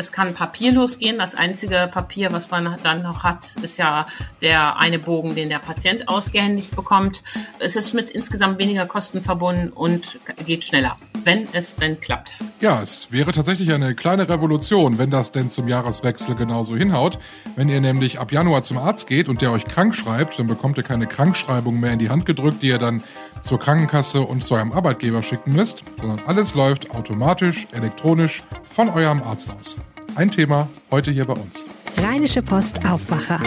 Es 0.00 0.12
kann 0.12 0.32
papierlos 0.32 0.98
gehen. 0.98 1.18
Das 1.18 1.34
einzige 1.34 1.86
Papier, 1.92 2.32
was 2.32 2.50
man 2.50 2.78
dann 2.82 3.02
noch 3.02 3.22
hat, 3.22 3.54
ist 3.60 3.76
ja 3.76 4.06
der 4.40 4.78
eine 4.78 4.98
Bogen, 4.98 5.34
den 5.34 5.50
der 5.50 5.58
Patient 5.58 6.08
ausgehändigt 6.08 6.74
bekommt. 6.74 7.22
Es 7.58 7.76
ist 7.76 7.92
mit 7.92 8.08
insgesamt 8.08 8.58
weniger 8.58 8.86
Kosten 8.86 9.20
verbunden 9.20 9.68
und 9.68 10.18
geht 10.46 10.64
schneller, 10.64 10.96
wenn 11.24 11.46
es 11.52 11.76
denn 11.76 12.00
klappt. 12.00 12.32
Ja, 12.62 12.80
es 12.80 13.12
wäre 13.12 13.32
tatsächlich 13.32 13.70
eine 13.74 13.94
kleine 13.94 14.26
Revolution, 14.26 14.96
wenn 14.96 15.10
das 15.10 15.32
denn 15.32 15.50
zum 15.50 15.68
Jahreswechsel 15.68 16.34
genauso 16.34 16.74
hinhaut. 16.74 17.18
Wenn 17.54 17.68
ihr 17.68 17.82
nämlich 17.82 18.18
ab 18.18 18.32
Januar 18.32 18.62
zum 18.62 18.78
Arzt 18.78 19.06
geht 19.06 19.28
und 19.28 19.42
der 19.42 19.52
euch 19.52 19.66
krank 19.66 19.94
schreibt, 19.94 20.38
dann 20.38 20.46
bekommt 20.46 20.78
ihr 20.78 20.82
keine 20.82 21.08
Krankschreibung 21.08 21.78
mehr 21.78 21.92
in 21.92 21.98
die 21.98 22.08
Hand 22.08 22.24
gedrückt, 22.24 22.62
die 22.62 22.68
ihr 22.68 22.78
dann 22.78 23.04
zur 23.38 23.60
Krankenkasse 23.60 24.22
und 24.22 24.44
zu 24.44 24.54
eurem 24.54 24.72
Arbeitgeber 24.72 25.22
schicken 25.22 25.52
müsst, 25.52 25.84
sondern 25.98 26.20
alles 26.26 26.54
läuft 26.54 26.90
automatisch, 26.90 27.66
elektronisch 27.72 28.42
von 28.64 28.88
eurem 28.88 29.22
Arzt 29.22 29.50
aus. 29.50 29.78
Ein 30.16 30.30
Thema 30.30 30.68
heute 30.90 31.10
hier 31.10 31.24
bei 31.24 31.34
uns. 31.34 31.66
Rheinische 31.96 32.42
Post 32.42 32.84
Aufwacher. 32.84 33.40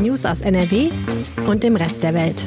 News 0.00 0.26
aus 0.26 0.42
NRW 0.42 0.90
und 1.46 1.62
dem 1.62 1.76
Rest 1.76 2.02
der 2.02 2.14
Welt. 2.14 2.44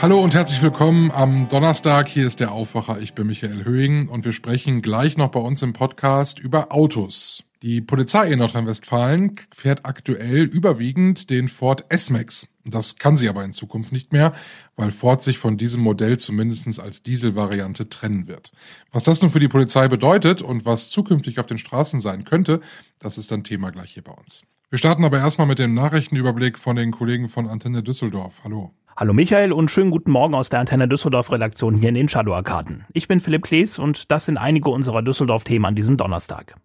Hallo 0.00 0.20
und 0.20 0.34
herzlich 0.34 0.62
willkommen 0.62 1.10
am 1.10 1.48
Donnerstag. 1.48 2.08
Hier 2.08 2.26
ist 2.26 2.40
der 2.40 2.52
Aufwacher. 2.52 2.98
Ich 3.00 3.14
bin 3.14 3.26
Michael 3.26 3.64
Höhing 3.64 4.08
und 4.08 4.24
wir 4.24 4.32
sprechen 4.32 4.82
gleich 4.82 5.16
noch 5.16 5.28
bei 5.28 5.40
uns 5.40 5.62
im 5.62 5.72
Podcast 5.72 6.38
über 6.38 6.72
Autos. 6.72 7.42
Die 7.64 7.80
Polizei 7.80 8.30
in 8.30 8.40
Nordrhein-Westfalen 8.40 9.36
fährt 9.50 9.86
aktuell 9.86 10.42
überwiegend 10.42 11.30
den 11.30 11.48
Ford 11.48 11.86
S-Max. 11.88 12.52
Das 12.66 12.96
kann 12.96 13.16
sie 13.16 13.26
aber 13.26 13.42
in 13.42 13.54
Zukunft 13.54 13.90
nicht 13.90 14.12
mehr, 14.12 14.34
weil 14.76 14.90
Ford 14.90 15.22
sich 15.22 15.38
von 15.38 15.56
diesem 15.56 15.82
Modell 15.82 16.18
zumindest 16.18 16.78
als 16.78 17.00
Dieselvariante 17.00 17.88
trennen 17.88 18.28
wird. 18.28 18.52
Was 18.92 19.04
das 19.04 19.22
nun 19.22 19.30
für 19.30 19.40
die 19.40 19.48
Polizei 19.48 19.88
bedeutet 19.88 20.42
und 20.42 20.66
was 20.66 20.90
zukünftig 20.90 21.38
auf 21.38 21.46
den 21.46 21.56
Straßen 21.56 22.00
sein 22.00 22.24
könnte, 22.24 22.60
das 22.98 23.16
ist 23.16 23.32
dann 23.32 23.44
Thema 23.44 23.70
gleich 23.70 23.92
hier 23.94 24.04
bei 24.04 24.12
uns. 24.12 24.42
Wir 24.68 24.76
starten 24.76 25.02
aber 25.02 25.16
erstmal 25.16 25.46
mit 25.46 25.58
dem 25.58 25.72
Nachrichtenüberblick 25.72 26.58
von 26.58 26.76
den 26.76 26.90
Kollegen 26.90 27.28
von 27.28 27.48
Antenne 27.48 27.82
Düsseldorf. 27.82 28.42
Hallo. 28.44 28.74
Hallo 28.94 29.14
Michael 29.14 29.52
und 29.52 29.70
schönen 29.70 29.90
guten 29.90 30.10
Morgen 30.10 30.34
aus 30.34 30.50
der 30.50 30.60
Antenne 30.60 30.86
Düsseldorf 30.86 31.32
Redaktion 31.32 31.76
hier 31.76 31.88
in 31.88 31.94
den 31.94 32.08
Shadow 32.08 32.34
Arkaden. 32.34 32.84
Ich 32.92 33.08
bin 33.08 33.20
Philipp 33.20 33.44
Klees 33.44 33.78
und 33.78 34.10
das 34.10 34.26
sind 34.26 34.36
einige 34.36 34.68
unserer 34.68 35.00
Düsseldorf 35.00 35.44
Themen 35.44 35.64
an 35.64 35.74
diesem 35.74 35.96
Donnerstag. 35.96 36.56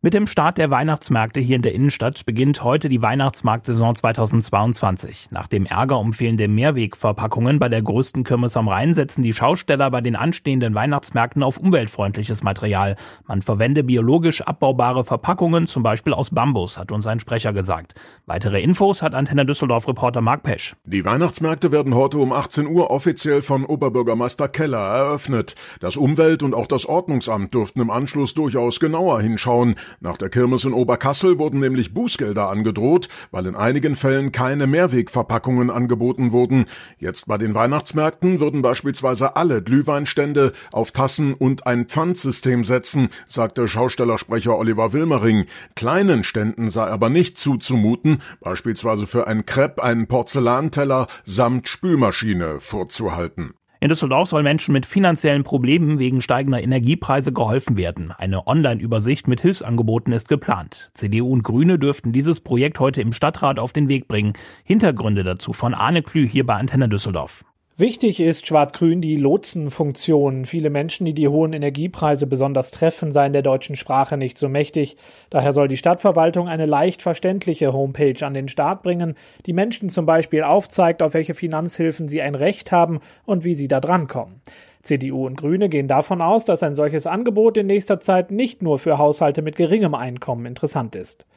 Mit 0.00 0.14
dem 0.14 0.28
Start 0.28 0.58
der 0.58 0.70
Weihnachtsmärkte 0.70 1.40
hier 1.40 1.56
in 1.56 1.62
der 1.62 1.74
Innenstadt 1.74 2.24
beginnt 2.24 2.62
heute 2.62 2.88
die 2.88 3.02
Weihnachtsmarktsaison 3.02 3.96
2022. 3.96 5.32
Nach 5.32 5.48
dem 5.48 5.66
Ärger 5.66 5.98
um 5.98 6.12
fehlende 6.12 6.46
Mehrwegverpackungen 6.46 7.58
bei 7.58 7.68
der 7.68 7.82
größten 7.82 8.22
Kirmes 8.22 8.56
am 8.56 8.68
Rhein 8.68 8.94
setzen 8.94 9.24
die 9.24 9.32
Schausteller 9.32 9.90
bei 9.90 10.00
den 10.00 10.14
anstehenden 10.14 10.76
Weihnachtsmärkten 10.76 11.42
auf 11.42 11.58
umweltfreundliches 11.58 12.44
Material. 12.44 12.94
Man 13.26 13.42
verwende 13.42 13.82
biologisch 13.82 14.40
abbaubare 14.40 15.02
Verpackungen, 15.02 15.66
zum 15.66 15.82
Beispiel 15.82 16.12
aus 16.14 16.30
Bambus, 16.30 16.78
hat 16.78 16.92
uns 16.92 17.08
ein 17.08 17.18
Sprecher 17.18 17.52
gesagt. 17.52 17.96
Weitere 18.24 18.62
Infos 18.62 19.02
hat 19.02 19.14
Antenne 19.14 19.46
Düsseldorf-Reporter 19.46 20.20
Mark 20.20 20.44
Pesch. 20.44 20.76
Die 20.84 21.04
Weihnachtsmärkte 21.04 21.72
werden 21.72 21.96
heute 21.96 22.18
um 22.18 22.32
18 22.32 22.68
Uhr 22.68 22.92
offiziell 22.92 23.42
von 23.42 23.64
Oberbürgermeister 23.64 24.46
Keller 24.46 24.78
eröffnet. 24.78 25.56
Das 25.80 25.96
Umwelt- 25.96 26.44
und 26.44 26.54
auch 26.54 26.68
das 26.68 26.86
Ordnungsamt 26.86 27.52
dürften 27.52 27.80
im 27.80 27.90
Anschluss 27.90 28.34
durchaus 28.34 28.78
genauer 28.78 29.20
hinschauen. 29.22 29.74
Nach 30.00 30.16
der 30.16 30.28
Kirmes 30.28 30.64
in 30.64 30.72
Oberkassel 30.72 31.38
wurden 31.38 31.60
nämlich 31.60 31.94
Bußgelder 31.94 32.48
angedroht, 32.48 33.08
weil 33.30 33.46
in 33.46 33.56
einigen 33.56 33.96
Fällen 33.96 34.32
keine 34.32 34.66
Mehrwegverpackungen 34.66 35.70
angeboten 35.70 36.32
wurden. 36.32 36.66
Jetzt 36.98 37.26
bei 37.28 37.38
den 37.38 37.54
Weihnachtsmärkten 37.54 38.40
würden 38.40 38.62
beispielsweise 38.62 39.36
alle 39.36 39.62
Glühweinstände 39.62 40.52
auf 40.72 40.92
Tassen 40.92 41.34
und 41.34 41.66
ein 41.66 41.86
Pfandsystem 41.86 42.64
setzen, 42.64 43.08
sagte 43.28 43.68
Schaustellersprecher 43.68 44.56
Oliver 44.56 44.92
Wilmering. 44.92 45.46
Kleinen 45.74 46.24
Ständen 46.24 46.70
sei 46.70 46.86
aber 46.86 47.08
nicht 47.08 47.38
zuzumuten, 47.38 48.22
beispielsweise 48.40 49.06
für 49.06 49.26
ein 49.26 49.46
Crepe 49.46 49.82
einen 49.82 50.06
Porzellanteller 50.06 51.06
samt 51.24 51.68
Spülmaschine 51.68 52.60
vorzuhalten. 52.60 53.57
In 53.80 53.88
Düsseldorf 53.88 54.28
soll 54.28 54.42
Menschen 54.42 54.72
mit 54.72 54.86
finanziellen 54.86 55.44
Problemen 55.44 56.00
wegen 56.00 56.20
steigender 56.20 56.60
Energiepreise 56.60 57.32
geholfen 57.32 57.76
werden. 57.76 58.10
Eine 58.10 58.48
Online-Übersicht 58.48 59.28
mit 59.28 59.40
Hilfsangeboten 59.40 60.12
ist 60.12 60.28
geplant. 60.28 60.90
CDU 60.94 61.32
und 61.32 61.44
Grüne 61.44 61.78
dürften 61.78 62.12
dieses 62.12 62.40
Projekt 62.40 62.80
heute 62.80 63.00
im 63.00 63.12
Stadtrat 63.12 63.60
auf 63.60 63.72
den 63.72 63.88
Weg 63.88 64.08
bringen. 64.08 64.32
Hintergründe 64.64 65.22
dazu 65.22 65.52
von 65.52 65.74
Arne 65.74 66.02
Klü 66.02 66.28
hier 66.28 66.44
bei 66.44 66.56
Antenne 66.56 66.88
Düsseldorf. 66.88 67.44
Wichtig 67.80 68.18
ist 68.18 68.44
Schwarz-Grün 68.44 69.00
die 69.00 69.14
Lotsenfunktion. 69.14 70.46
Viele 70.46 70.68
Menschen, 70.68 71.06
die 71.06 71.14
die 71.14 71.28
hohen 71.28 71.52
Energiepreise 71.52 72.26
besonders 72.26 72.72
treffen, 72.72 73.12
seien 73.12 73.32
der 73.32 73.42
deutschen 73.42 73.76
Sprache 73.76 74.16
nicht 74.16 74.36
so 74.36 74.48
mächtig. 74.48 74.96
Daher 75.30 75.52
soll 75.52 75.68
die 75.68 75.76
Stadtverwaltung 75.76 76.48
eine 76.48 76.66
leicht 76.66 77.02
verständliche 77.02 77.72
Homepage 77.72 78.26
an 78.26 78.34
den 78.34 78.48
Start 78.48 78.82
bringen, 78.82 79.14
die 79.46 79.52
Menschen 79.52 79.90
zum 79.90 80.06
Beispiel 80.06 80.42
aufzeigt, 80.42 81.04
auf 81.04 81.14
welche 81.14 81.34
Finanzhilfen 81.34 82.08
sie 82.08 82.20
ein 82.20 82.34
Recht 82.34 82.72
haben 82.72 82.98
und 83.26 83.44
wie 83.44 83.54
sie 83.54 83.68
da 83.68 83.78
drankommen. 83.78 84.40
CDU 84.82 85.24
und 85.24 85.36
Grüne 85.36 85.68
gehen 85.68 85.86
davon 85.86 86.20
aus, 86.20 86.44
dass 86.44 86.64
ein 86.64 86.74
solches 86.74 87.06
Angebot 87.06 87.56
in 87.56 87.68
nächster 87.68 88.00
Zeit 88.00 88.32
nicht 88.32 88.60
nur 88.60 88.80
für 88.80 88.98
Haushalte 88.98 89.40
mit 89.40 89.54
geringem 89.54 89.94
Einkommen 89.94 90.46
interessant 90.46 90.96
ist. 90.96 91.28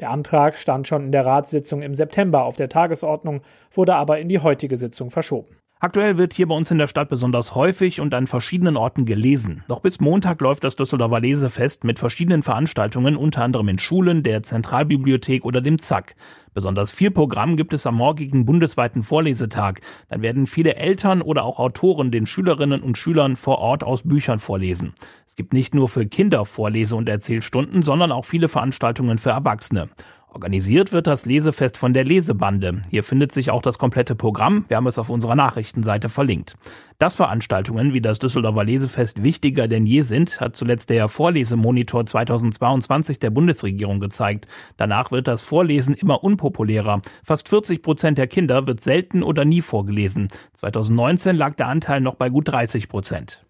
Der 0.00 0.10
Antrag 0.10 0.58
stand 0.58 0.86
schon 0.86 1.06
in 1.06 1.12
der 1.12 1.24
Ratssitzung 1.24 1.80
im 1.80 1.94
September 1.94 2.44
auf 2.44 2.56
der 2.56 2.68
Tagesordnung, 2.68 3.40
wurde 3.72 3.94
aber 3.94 4.18
in 4.18 4.28
die 4.28 4.40
heutige 4.40 4.76
Sitzung 4.76 5.08
verschoben. 5.08 5.56
Aktuell 5.78 6.16
wird 6.16 6.32
hier 6.32 6.48
bei 6.48 6.54
uns 6.54 6.70
in 6.70 6.78
der 6.78 6.86
Stadt 6.86 7.10
besonders 7.10 7.54
häufig 7.54 8.00
und 8.00 8.14
an 8.14 8.26
verschiedenen 8.26 8.78
Orten 8.78 9.04
gelesen. 9.04 9.62
Noch 9.68 9.80
bis 9.80 10.00
Montag 10.00 10.40
läuft 10.40 10.64
das 10.64 10.74
Düsseldorfer 10.74 11.20
Lesefest 11.20 11.84
mit 11.84 11.98
verschiedenen 11.98 12.42
Veranstaltungen, 12.42 13.14
unter 13.14 13.44
anderem 13.44 13.68
in 13.68 13.78
Schulen, 13.78 14.22
der 14.22 14.42
Zentralbibliothek 14.42 15.44
oder 15.44 15.60
dem 15.60 15.78
ZAK. 15.78 16.14
Besonders 16.54 16.92
viel 16.92 17.10
Programm 17.10 17.58
gibt 17.58 17.74
es 17.74 17.86
am 17.86 17.96
morgigen 17.96 18.46
bundesweiten 18.46 19.02
Vorlesetag. 19.02 19.80
Dann 20.08 20.22
werden 20.22 20.46
viele 20.46 20.76
Eltern 20.76 21.20
oder 21.20 21.44
auch 21.44 21.58
Autoren 21.58 22.10
den 22.10 22.24
Schülerinnen 22.24 22.80
und 22.80 22.96
Schülern 22.96 23.36
vor 23.36 23.58
Ort 23.58 23.84
aus 23.84 24.04
Büchern 24.04 24.38
vorlesen. 24.38 24.94
Es 25.26 25.36
gibt 25.36 25.52
nicht 25.52 25.74
nur 25.74 25.90
für 25.90 26.06
Kinder 26.06 26.46
Vorlese- 26.46 26.96
und 26.96 27.06
Erzählstunden, 27.06 27.82
sondern 27.82 28.12
auch 28.12 28.24
viele 28.24 28.48
Veranstaltungen 28.48 29.18
für 29.18 29.30
Erwachsene. 29.30 29.90
Organisiert 30.36 30.92
wird 30.92 31.06
das 31.06 31.24
Lesefest 31.24 31.78
von 31.78 31.94
der 31.94 32.04
Lesebande. 32.04 32.82
Hier 32.90 33.02
findet 33.04 33.32
sich 33.32 33.50
auch 33.50 33.62
das 33.62 33.78
komplette 33.78 34.14
Programm. 34.14 34.66
Wir 34.68 34.76
haben 34.76 34.86
es 34.86 34.98
auf 34.98 35.08
unserer 35.08 35.34
Nachrichtenseite 35.34 36.10
verlinkt. 36.10 36.58
Dass 36.98 37.14
Veranstaltungen 37.14 37.94
wie 37.94 38.02
das 38.02 38.18
Düsseldorfer 38.18 38.62
Lesefest 38.62 39.24
wichtiger 39.24 39.66
denn 39.66 39.86
je 39.86 40.02
sind, 40.02 40.38
hat 40.38 40.54
zuletzt 40.54 40.90
der 40.90 41.08
Vorlesemonitor 41.08 42.04
2022 42.04 43.18
der 43.18 43.30
Bundesregierung 43.30 43.98
gezeigt. 43.98 44.46
Danach 44.76 45.10
wird 45.10 45.26
das 45.26 45.40
Vorlesen 45.40 45.94
immer 45.94 46.22
unpopulärer. 46.22 47.00
Fast 47.24 47.48
40 47.48 47.80
Prozent 47.80 48.18
der 48.18 48.26
Kinder 48.26 48.66
wird 48.66 48.82
selten 48.82 49.22
oder 49.22 49.46
nie 49.46 49.62
vorgelesen. 49.62 50.28
2019 50.52 51.34
lag 51.34 51.54
der 51.54 51.68
Anteil 51.68 52.02
noch 52.02 52.16
bei 52.16 52.28
gut 52.28 52.48
30 52.48 52.90
Prozent. 52.90 53.45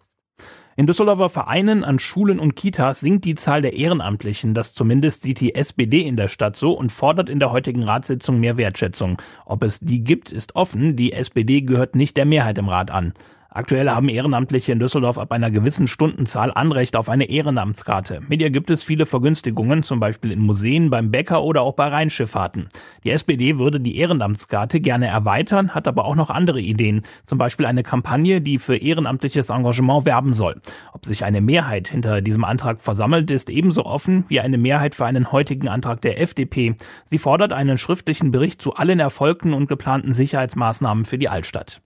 In 0.78 0.87
Düsseldorfer 0.87 1.31
Vereinen, 1.31 1.84
an 1.84 1.98
Schulen 1.98 2.38
und 2.38 2.54
Kitas 2.54 3.00
sinkt 3.00 3.25
die 3.25 3.34
Zahl 3.34 3.62
der 3.62 3.72
Ehrenamtlichen. 3.72 4.53
Das 4.53 4.75
zumindest 4.75 5.22
sieht 5.22 5.41
die 5.41 5.54
SPD 5.54 6.03
in 6.03 6.16
der 6.16 6.28
Stadt 6.28 6.54
so 6.54 6.72
und 6.75 6.92
fordert 6.92 7.31
in 7.31 7.38
der 7.38 7.50
heutigen 7.50 7.82
Ratssitzung 7.82 8.41
mehr 8.41 8.59
Wertschätzung. 8.59 9.16
Ob 9.47 9.62
es 9.62 9.81
die 9.81 10.04
gibt, 10.04 10.32
ist 10.32 10.54
offen. 10.54 10.94
Die 10.94 11.15
SPD 11.15 11.62
gehört 11.62 11.94
nicht 11.97 12.19
der 12.19 12.26
Mehrheit 12.26 12.59
im 12.59 12.69
Rat 12.69 12.91
an. 12.91 13.15
Aktuell 13.56 13.89
haben 13.89 14.11
Ehrenamtliche 14.11 14.71
in 14.72 14.81
Düsseldorf 14.81 15.17
ab 15.17 15.33
einer 15.33 15.50
gewissen 15.50 15.87
Stundenzahl 15.87 16.53
Anrecht 16.53 16.94
auf 16.94 17.09
eine 17.09 17.31
Ehrenamtskarte. 17.31 18.21
Mit 18.28 18.43
ihr 18.43 18.50
gibt 18.50 18.71
es 18.71 18.84
viele 18.84 19.06
Vergünstigungen, 19.06 19.83
zum 19.83 19.99
Beispiel 19.99 20.31
in 20.31 20.41
Museen, 20.41 20.91
beim 20.91 21.11
Bäcker 21.11 21.43
oder 21.43 21.62
auch 21.62 21.72
bei 21.72 21.89
Rheinschifffahrten. 21.89 22.69
Die 23.03 23.12
SPD 23.12 23.59
würde 23.59 23.81
die 23.81 23.97
Ehrenamtskarte 23.97 24.81
gerne 24.81 25.06
erweitern, 25.06 25.75
hat 25.75 25.89
aber 25.89 26.05
auch 26.05 26.16
noch 26.16 26.28
andere 26.28 26.61
Ideen. 26.61 27.00
Zum 27.25 27.39
Beispiel 27.39 27.65
eine 27.65 27.83
Kampagne, 27.83 28.43
die 28.43 28.59
für 28.59 28.77
ehrenamtliches 28.77 29.49
Engagement 29.49 30.05
werben 30.05 30.34
soll. 30.34 30.61
Ob 30.93 31.06
sich 31.06 31.25
eine 31.25 31.41
Mehrheit 31.41 31.89
hinter 31.89 32.21
diesem 32.21 32.45
Antrag 32.45 32.83
versammelt, 32.83 33.31
ist 33.31 33.49
ebenso 33.49 33.87
offen 33.87 34.27
wie 34.28 34.41
eine 34.41 34.59
Mehrheit 34.59 34.95
für 34.95 35.07
einen 35.07 35.33
heutigen 35.33 35.69
Antrag 35.69 36.03
der 36.03 36.21
FDP. 36.21 36.77
Sie 37.07 37.16
fordert 37.16 37.54
einen 37.54 37.78
schriftlichen 37.78 38.33
Bericht 38.33 38.60
zu 38.60 38.75
allen 38.75 39.01
erfolgten 39.01 39.54
und 39.54 39.66
geplanten 39.66 40.13
Sicherheitsmaßnahmen 40.13 41.07
für 41.07 41.16
die 41.16 41.30
Altstadt. 41.30 41.80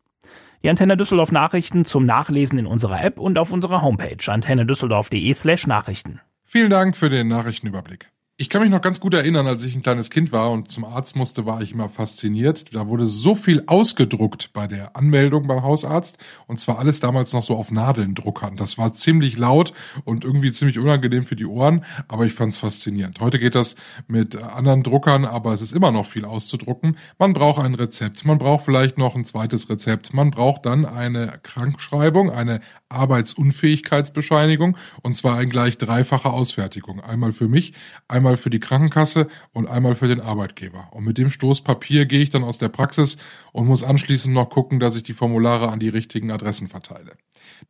Die 0.62 0.68
Antenne 0.68 0.96
Düsseldorf 0.96 1.32
Nachrichten 1.32 1.86
zum 1.86 2.04
Nachlesen 2.04 2.58
in 2.58 2.66
unserer 2.66 3.02
App 3.02 3.18
und 3.18 3.38
auf 3.38 3.50
unserer 3.50 3.80
Homepage 3.80 4.30
antennedüsseldorf.de 4.30 5.32
slash 5.32 5.66
Nachrichten. 5.66 6.20
Vielen 6.44 6.68
Dank 6.68 6.96
für 6.96 7.08
den 7.08 7.28
Nachrichtenüberblick. 7.28 8.10
Ich 8.40 8.48
kann 8.48 8.62
mich 8.62 8.70
noch 8.70 8.80
ganz 8.80 9.00
gut 9.00 9.12
erinnern, 9.12 9.46
als 9.46 9.66
ich 9.66 9.74
ein 9.74 9.82
kleines 9.82 10.08
Kind 10.08 10.32
war 10.32 10.50
und 10.50 10.70
zum 10.70 10.86
Arzt 10.86 11.14
musste, 11.14 11.44
war 11.44 11.60
ich 11.60 11.72
immer 11.72 11.90
fasziniert. 11.90 12.74
Da 12.74 12.88
wurde 12.88 13.04
so 13.04 13.34
viel 13.34 13.64
ausgedruckt 13.66 14.54
bei 14.54 14.66
der 14.66 14.96
Anmeldung 14.96 15.46
beim 15.46 15.62
Hausarzt 15.62 16.16
und 16.46 16.58
zwar 16.58 16.78
alles 16.78 17.00
damals 17.00 17.34
noch 17.34 17.42
so 17.42 17.54
auf 17.54 17.70
Nadeldruckern. 17.70 18.56
Das 18.56 18.78
war 18.78 18.94
ziemlich 18.94 19.36
laut 19.36 19.74
und 20.06 20.24
irgendwie 20.24 20.52
ziemlich 20.52 20.78
unangenehm 20.78 21.24
für 21.24 21.36
die 21.36 21.44
Ohren, 21.44 21.84
aber 22.08 22.24
ich 22.24 22.32
fand 22.32 22.54
es 22.54 22.58
faszinierend. 22.58 23.20
Heute 23.20 23.38
geht 23.38 23.54
das 23.54 23.76
mit 24.08 24.42
anderen 24.42 24.84
Druckern, 24.84 25.26
aber 25.26 25.52
es 25.52 25.60
ist 25.60 25.74
immer 25.74 25.90
noch 25.90 26.06
viel 26.06 26.24
auszudrucken. 26.24 26.96
Man 27.18 27.34
braucht 27.34 27.62
ein 27.62 27.74
Rezept, 27.74 28.24
man 28.24 28.38
braucht 28.38 28.64
vielleicht 28.64 28.96
noch 28.96 29.16
ein 29.16 29.26
zweites 29.26 29.68
Rezept, 29.68 30.14
man 30.14 30.30
braucht 30.30 30.64
dann 30.64 30.86
eine 30.86 31.40
Krankschreibung, 31.42 32.30
eine 32.30 32.60
Arbeitsunfähigkeitsbescheinigung 32.88 34.78
und 35.02 35.14
zwar 35.14 35.42
in 35.42 35.50
gleich 35.50 35.76
dreifacher 35.76 36.32
Ausfertigung. 36.32 37.00
Einmal 37.00 37.32
für 37.32 37.46
mich, 37.46 37.74
einmal 38.08 38.29
einmal 38.30 38.36
für 38.36 38.50
die 38.50 38.60
Krankenkasse 38.60 39.26
und 39.52 39.66
einmal 39.66 39.94
für 39.96 40.06
den 40.06 40.20
Arbeitgeber. 40.20 40.88
Und 40.92 41.04
mit 41.04 41.18
dem 41.18 41.30
Stoßpapier 41.30 42.06
gehe 42.06 42.22
ich 42.22 42.30
dann 42.30 42.44
aus 42.44 42.58
der 42.58 42.68
Praxis 42.68 43.16
und 43.52 43.66
muss 43.66 43.82
anschließend 43.82 44.32
noch 44.34 44.50
gucken, 44.50 44.78
dass 44.78 44.96
ich 44.96 45.02
die 45.02 45.14
Formulare 45.14 45.68
an 45.68 45.80
die 45.80 45.88
richtigen 45.88 46.30
Adressen 46.30 46.68
verteile. 46.68 47.12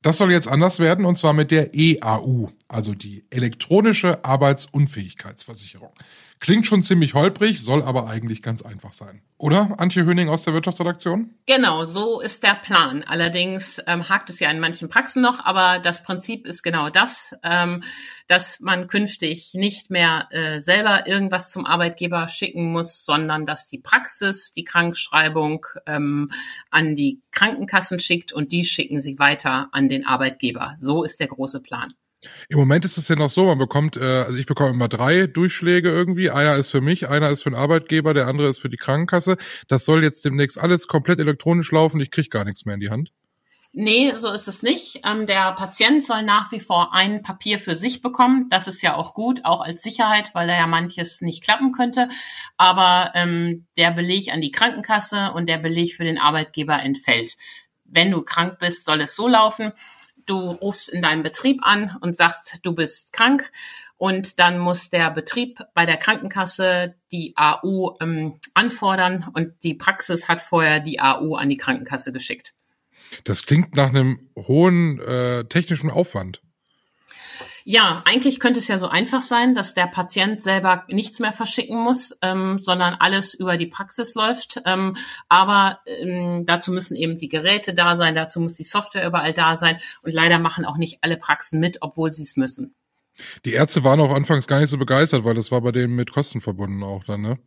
Das 0.03 0.19
soll 0.19 0.31
jetzt 0.31 0.49
anders 0.49 0.79
werden 0.79 1.07
und 1.07 1.17
zwar 1.17 1.33
mit 1.33 1.51
der 1.51 1.75
EAU, 1.75 2.51
also 2.69 2.95
die 2.95 3.25
elektronische 3.31 4.23
Arbeitsunfähigkeitsversicherung. 4.25 5.93
Klingt 6.41 6.65
schon 6.67 6.83
ziemlich 6.83 7.13
holprig, 7.13 7.63
soll 7.63 7.83
aber 7.83 8.09
eigentlich 8.09 8.43
ganz 8.43 8.63
einfach 8.63 8.95
sein. 8.95 9.21
Oder, 9.37 9.79
Antje 9.79 10.07
Höning 10.07 10.31
aus 10.31 10.43
der 10.43 10.55
Wirtschaftsredaktion? 10.55 11.35
Genau, 11.45 11.85
so 11.85 12.23
ist 12.23 12.43
der 12.43 12.55
Plan. 12.55 13.05
Allerdings 13.07 13.79
ähm, 13.87 14.09
hakt 14.09 14.31
es 14.31 14.41
ja 14.41 14.51
in 14.51 14.59
manchen 14.59 14.89
Praxen 14.89 15.21
noch, 15.21 15.45
aber 15.45 15.81
das 15.81 16.03
Prinzip 16.03 16.47
ist 16.47 16.63
genau 16.63 16.89
das, 16.89 17.37
ähm, 17.43 17.83
dass 18.27 18.59
man 18.61 18.87
künftig 18.87 19.53
nicht 19.53 19.91
mehr 19.91 20.29
äh, 20.31 20.63
selber 20.63 21.07
irgendwas 21.07 21.51
zum 21.51 21.67
Arbeitgeber 21.67 22.27
schicken 22.27 22.73
muss, 22.73 23.05
sondern 23.05 23.45
dass 23.45 23.67
die 23.67 23.79
Praxis 23.79 24.55
die 24.55 24.65
Krankschreibung 24.65 25.67
ähm, 25.85 26.31
an 26.71 26.97
die 26.97 27.21
Krankenkassen 27.33 27.99
schickt 27.99 28.33
und 28.33 28.51
die 28.51 28.65
schicken 28.65 29.03
sie 29.03 29.19
weiter 29.19 29.69
an 29.73 29.91
den 29.91 30.07
Arbeitgeber. 30.07 30.75
So 30.79 31.05
ist 31.05 31.21
der 31.21 31.29
große 31.29 31.61
Plan. 31.61 31.93
Im 32.49 32.59
Moment 32.59 32.85
ist 32.85 32.99
es 32.99 33.09
ja 33.09 33.17
noch 33.17 33.31
so, 33.31 33.47
man 33.47 33.59
bekommt, 33.59 33.97
äh, 33.97 34.25
also 34.25 34.37
ich 34.39 34.47
bekomme 34.47 34.71
immer 34.71 34.89
drei 34.89 35.27
Durchschläge 35.27 35.89
irgendwie. 35.89 36.31
Einer 36.31 36.57
ist 36.57 36.71
für 36.71 36.81
mich, 36.81 37.09
einer 37.09 37.31
ist 37.31 37.43
für 37.43 37.51
den 37.51 37.59
Arbeitgeber, 37.59 38.13
der 38.13 38.27
andere 38.27 38.49
ist 38.49 38.59
für 38.59 38.69
die 38.69 38.77
Krankenkasse. 38.77 39.37
Das 39.69 39.85
soll 39.85 40.05
jetzt 40.05 40.25
demnächst 40.25 40.59
alles 40.59 40.87
komplett 40.87 41.19
elektronisch 41.19 41.73
laufen. 41.73 42.01
Ich 42.01 42.11
kriege 42.11 42.29
gar 42.29 42.45
nichts 42.45 42.65
mehr 42.65 42.75
in 42.75 42.81
die 42.81 42.91
Hand. 42.91 43.13
Nee, 43.73 44.13
so 44.17 44.33
ist 44.33 44.49
es 44.49 44.63
nicht. 44.63 45.01
Ähm, 45.07 45.27
der 45.27 45.53
Patient 45.53 46.05
soll 46.05 46.25
nach 46.25 46.51
wie 46.51 46.59
vor 46.59 46.93
ein 46.93 47.23
Papier 47.23 47.57
für 47.59 47.77
sich 47.77 48.03
bekommen. 48.03 48.49
Das 48.51 48.67
ist 48.67 48.83
ja 48.83 48.97
auch 48.97 49.15
gut, 49.15 49.45
auch 49.45 49.61
als 49.61 49.81
Sicherheit, 49.83 50.35
weil 50.35 50.49
da 50.49 50.55
ja 50.55 50.67
manches 50.67 51.21
nicht 51.21 51.45
klappen 51.45 51.71
könnte. 51.71 52.09
Aber 52.57 53.13
ähm, 53.15 53.67
der 53.77 53.93
Beleg 53.93 54.33
an 54.33 54.41
die 54.41 54.51
Krankenkasse 54.51 55.33
und 55.35 55.49
der 55.49 55.59
Beleg 55.59 55.95
für 55.95 56.05
den 56.05 56.19
Arbeitgeber 56.19 56.83
entfällt. 56.83 57.37
Wenn 57.85 58.11
du 58.11 58.23
krank 58.23 58.59
bist, 58.59 58.85
soll 58.85 59.01
es 59.03 59.15
so 59.15 59.29
laufen 59.29 59.73
Du 60.27 60.51
rufst 60.51 60.89
in 60.89 61.03
deinem 61.03 61.23
Betrieb 61.23 61.61
an 61.63 61.97
und 62.01 62.17
sagst, 62.17 62.61
du 62.63 62.75
bist 62.75 63.13
krank 63.13 63.51
und 63.97 64.39
dann 64.39 64.59
muss 64.59 64.91
der 64.91 65.11
Betrieb 65.11 65.61
bei 65.75 65.87
der 65.87 65.97
Krankenkasse 65.97 66.95
die 67.13 67.35
AU 67.37 67.97
ähm, 68.01 68.39
anfordern 68.55 69.27
und 69.35 69.53
die 69.63 69.75
Praxis 69.75 70.29
hat 70.29 70.41
vorher 70.41 70.81
die 70.81 71.01
AU 71.01 71.35
an 71.35 71.49
die 71.49 71.57
Krankenkasse 71.57 72.13
geschickt. 72.13 72.55
Das 73.25 73.45
klingt 73.45 73.77
nach 73.77 73.89
einem 73.89 74.31
hohen 74.37 75.01
äh, 75.01 75.45
technischen 75.45 75.91
Aufwand. 75.91 76.43
Ja, 77.73 78.03
eigentlich 78.05 78.41
könnte 78.41 78.59
es 78.59 78.67
ja 78.67 78.81
so 78.81 78.89
einfach 78.89 79.23
sein, 79.23 79.55
dass 79.55 79.75
der 79.75 79.87
Patient 79.87 80.43
selber 80.43 80.83
nichts 80.89 81.21
mehr 81.21 81.33
verschicken 81.33 81.79
muss, 81.79 82.19
ähm, 82.21 82.59
sondern 82.59 82.95
alles 82.95 83.33
über 83.33 83.57
die 83.57 83.69
Praxis 83.69 84.17
läuft. 84.17 84.61
Ähm, 84.67 84.97
aber 85.29 85.79
ähm, 85.87 86.45
dazu 86.47 86.73
müssen 86.73 86.97
eben 86.97 87.17
die 87.17 87.29
Geräte 87.29 87.73
da 87.73 87.97
sein, 87.97 88.17
dazu 88.17 88.41
muss 88.41 88.57
die 88.57 88.65
Software 88.65 89.07
überall 89.07 89.33
da 89.33 89.57
sein. 89.57 89.79
Und 90.03 90.13
leider 90.13 90.41
machen 90.41 90.65
auch 90.65 90.79
nicht 90.79 90.99
alle 91.03 91.17
Praxen 91.17 91.61
mit, 91.61 91.79
obwohl 91.81 92.13
sie 92.13 92.25
es 92.25 92.37
müssen. 92.37 92.75
Die 93.45 93.53
Ärzte 93.53 93.85
waren 93.85 94.01
auch 94.01 94.13
anfangs 94.13 94.49
gar 94.49 94.59
nicht 94.59 94.71
so 94.71 94.77
begeistert, 94.77 95.23
weil 95.23 95.35
das 95.35 95.53
war 95.53 95.61
bei 95.61 95.71
denen 95.71 95.95
mit 95.95 96.11
Kosten 96.11 96.41
verbunden 96.41 96.83
auch 96.83 97.05
dann, 97.05 97.23
ne? 97.23 97.39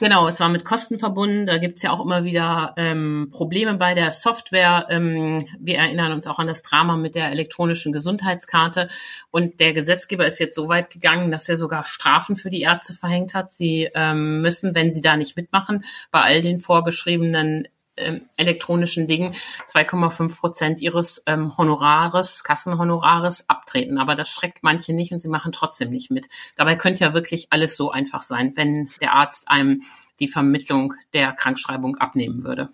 Genau, 0.00 0.28
es 0.28 0.38
war 0.38 0.48
mit 0.48 0.64
Kosten 0.64 0.98
verbunden. 0.98 1.46
Da 1.46 1.58
gibt's 1.58 1.82
ja 1.82 1.90
auch 1.90 2.04
immer 2.04 2.22
wieder 2.22 2.72
ähm, 2.76 3.30
Probleme 3.32 3.74
bei 3.74 3.94
der 3.94 4.12
Software. 4.12 4.86
Ähm, 4.90 5.38
wir 5.58 5.78
erinnern 5.78 6.12
uns 6.12 6.28
auch 6.28 6.38
an 6.38 6.46
das 6.46 6.62
Drama 6.62 6.96
mit 6.96 7.16
der 7.16 7.32
elektronischen 7.32 7.92
Gesundheitskarte. 7.92 8.88
Und 9.32 9.58
der 9.58 9.72
Gesetzgeber 9.72 10.24
ist 10.24 10.38
jetzt 10.38 10.54
so 10.54 10.68
weit 10.68 10.90
gegangen, 10.90 11.32
dass 11.32 11.48
er 11.48 11.56
sogar 11.56 11.84
Strafen 11.84 12.36
für 12.36 12.48
die 12.48 12.60
Ärzte 12.60 12.94
verhängt 12.94 13.34
hat. 13.34 13.52
Sie 13.52 13.88
ähm, 13.92 14.40
müssen, 14.40 14.76
wenn 14.76 14.92
sie 14.92 15.00
da 15.00 15.16
nicht 15.16 15.36
mitmachen, 15.36 15.84
bei 16.12 16.20
all 16.20 16.42
den 16.42 16.58
vorgeschriebenen 16.58 17.66
ähm, 17.98 18.22
elektronischen 18.36 19.06
Dingen 19.06 19.34
2,5 19.72 20.36
Prozent 20.36 20.80
ihres 20.80 21.22
ähm, 21.26 21.56
Honorares, 21.56 22.44
Kassenhonorares 22.44 23.48
abtreten. 23.48 23.98
Aber 23.98 24.14
das 24.14 24.28
schreckt 24.28 24.62
manche 24.62 24.92
nicht 24.92 25.12
und 25.12 25.18
sie 25.18 25.28
machen 25.28 25.52
trotzdem 25.52 25.90
nicht 25.90 26.10
mit. 26.10 26.28
Dabei 26.56 26.76
könnte 26.76 27.04
ja 27.04 27.14
wirklich 27.14 27.48
alles 27.50 27.76
so 27.76 27.90
einfach 27.90 28.22
sein, 28.22 28.52
wenn 28.56 28.90
der 29.00 29.12
Arzt 29.12 29.48
einem 29.48 29.82
die 30.20 30.28
Vermittlung 30.28 30.94
der 31.12 31.32
Krankschreibung 31.32 31.96
abnehmen 31.96 32.44
würde. 32.44 32.70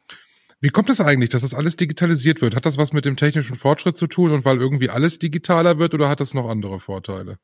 Wie 0.61 0.71
kommt 0.71 0.89
es 0.89 1.01
eigentlich, 1.01 1.29
dass 1.29 1.43
das 1.43 1.53
alles 1.53 1.77
digitalisiert 1.77 2.41
wird? 2.41 2.57
Hat 2.57 2.65
das 2.65 2.79
was 2.79 2.95
mit 2.95 3.05
dem 3.05 3.17
technischen 3.17 3.57
Fortschritt 3.57 3.99
zu 3.99 4.07
tun 4.07 4.31
und 4.31 4.47
weil 4.47 4.59
irgendwie 4.59 4.89
alles 4.89 5.19
digitaler 5.19 5.79
wird 5.79 5.93
oder 5.93 6.09
hat 6.09 6.21
das 6.21 6.33
noch 6.33 6.49
andere 6.49 6.81
Vorteile? 6.81 7.39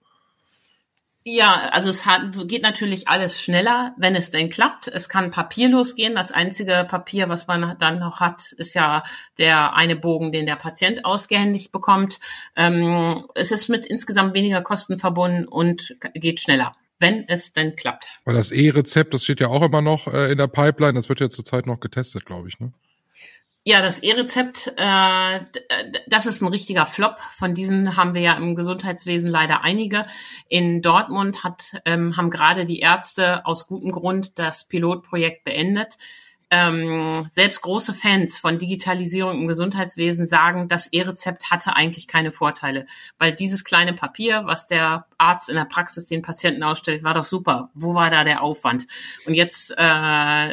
Ja, 1.22 1.69
also 1.72 1.90
es 1.90 2.06
hat, 2.06 2.49
geht 2.49 2.62
natürlich 2.62 3.08
alles 3.08 3.43
schneller, 3.43 3.94
wenn 3.99 4.14
es 4.17 4.31
denn 4.31 4.49
klappt. 4.49 4.88
Es 4.88 5.11
kann 5.11 5.31
papierlos 5.31 5.94
gehen. 5.94 6.14
Das 6.14 6.32
einzige 6.32 6.87
Papier, 6.88 7.28
was 7.28 7.46
man 7.46 7.76
dann 7.78 7.99
noch 7.99 8.20
hat, 8.20 8.52
ist 8.52 8.75
ja 8.75 9.02
der 9.37 9.75
eine 9.75 9.96
Bogen, 9.96 10.32
den 10.32 10.46
der 10.46 10.56
Patient 10.56 11.05
ausgehändigt 11.05 11.72
bekommt. 11.72 12.20
Ähm, 12.56 13.25
es 13.34 13.52
ist 13.52 13.69
mit 13.69 13.84
insgesamt 13.84 14.34
weniger 14.34 14.62
Kosten 14.62 14.99
verbunden 14.99 15.46
und 15.46 15.96
geht 16.14 16.40
schneller 16.40 16.72
wenn 17.02 17.26
es 17.28 17.55
denn 17.55 17.76
klappt. 17.76 18.11
Weil 18.26 18.34
das 18.34 18.52
E-Rezept, 18.52 19.14
das 19.14 19.25
steht 19.25 19.40
ja 19.40 19.49
auch 19.49 19.62
immer 19.62 19.81
noch 19.81 20.06
äh, 20.06 20.31
in 20.31 20.37
der 20.37 20.49
Pipeline, 20.49 20.93
das 20.93 21.08
wird 21.08 21.20
ja 21.20 21.31
zurzeit 21.31 21.66
noch 21.66 21.81
getestet, 21.81 22.26
glaube 22.26 22.49
ich, 22.49 22.61
ne? 22.61 22.75
Ja, 23.70 23.81
das 23.81 24.00
E-Rezept, 24.00 24.72
äh, 24.78 25.40
das 26.08 26.26
ist 26.26 26.43
ein 26.43 26.49
richtiger 26.49 26.87
Flop. 26.87 27.20
Von 27.31 27.55
diesen 27.55 27.96
haben 27.96 28.14
wir 28.14 28.20
ja 28.20 28.34
im 28.34 28.56
Gesundheitswesen 28.56 29.31
leider 29.31 29.62
einige. 29.62 30.06
In 30.49 30.82
Dortmund 30.82 31.44
hat, 31.44 31.81
ähm, 31.84 32.17
haben 32.17 32.31
gerade 32.31 32.67
die 32.67 32.81
Ärzte 32.81 33.46
aus 33.46 33.69
gutem 33.69 33.93
Grund 33.93 34.40
das 34.40 34.64
Pilotprojekt 34.64 35.44
beendet 35.44 35.99
ähm, 36.50 37.28
selbst 37.31 37.61
große 37.62 37.94
Fans 37.94 38.40
von 38.40 38.58
Digitalisierung 38.58 39.40
im 39.40 39.46
Gesundheitswesen 39.49 40.26
sagen, 40.26 40.66
das 40.66 40.88
E-Rezept 40.88 41.50
hatte 41.50 41.76
eigentlich 41.76 42.08
keine 42.08 42.32
Vorteile, 42.32 42.87
weil 43.19 43.32
dieses 43.32 43.62
kleine 43.64 43.93
Papier, 43.93 44.43
was 44.46 44.66
der 44.66 45.06
Arzt 45.20 45.49
in 45.49 45.56
der 45.56 45.64
Praxis 45.64 46.06
den 46.06 46.22
Patienten 46.22 46.62
ausstellt, 46.62 47.05
war 47.05 47.14
doch 47.14 47.25
super. 47.25 47.70
Wo 47.75 47.94
war 47.94 48.11
da 48.11 48.25
der 48.25 48.43
Aufwand? 48.43 48.87
Und 49.26 49.34
jetzt 49.34 49.75
äh, 49.76 50.52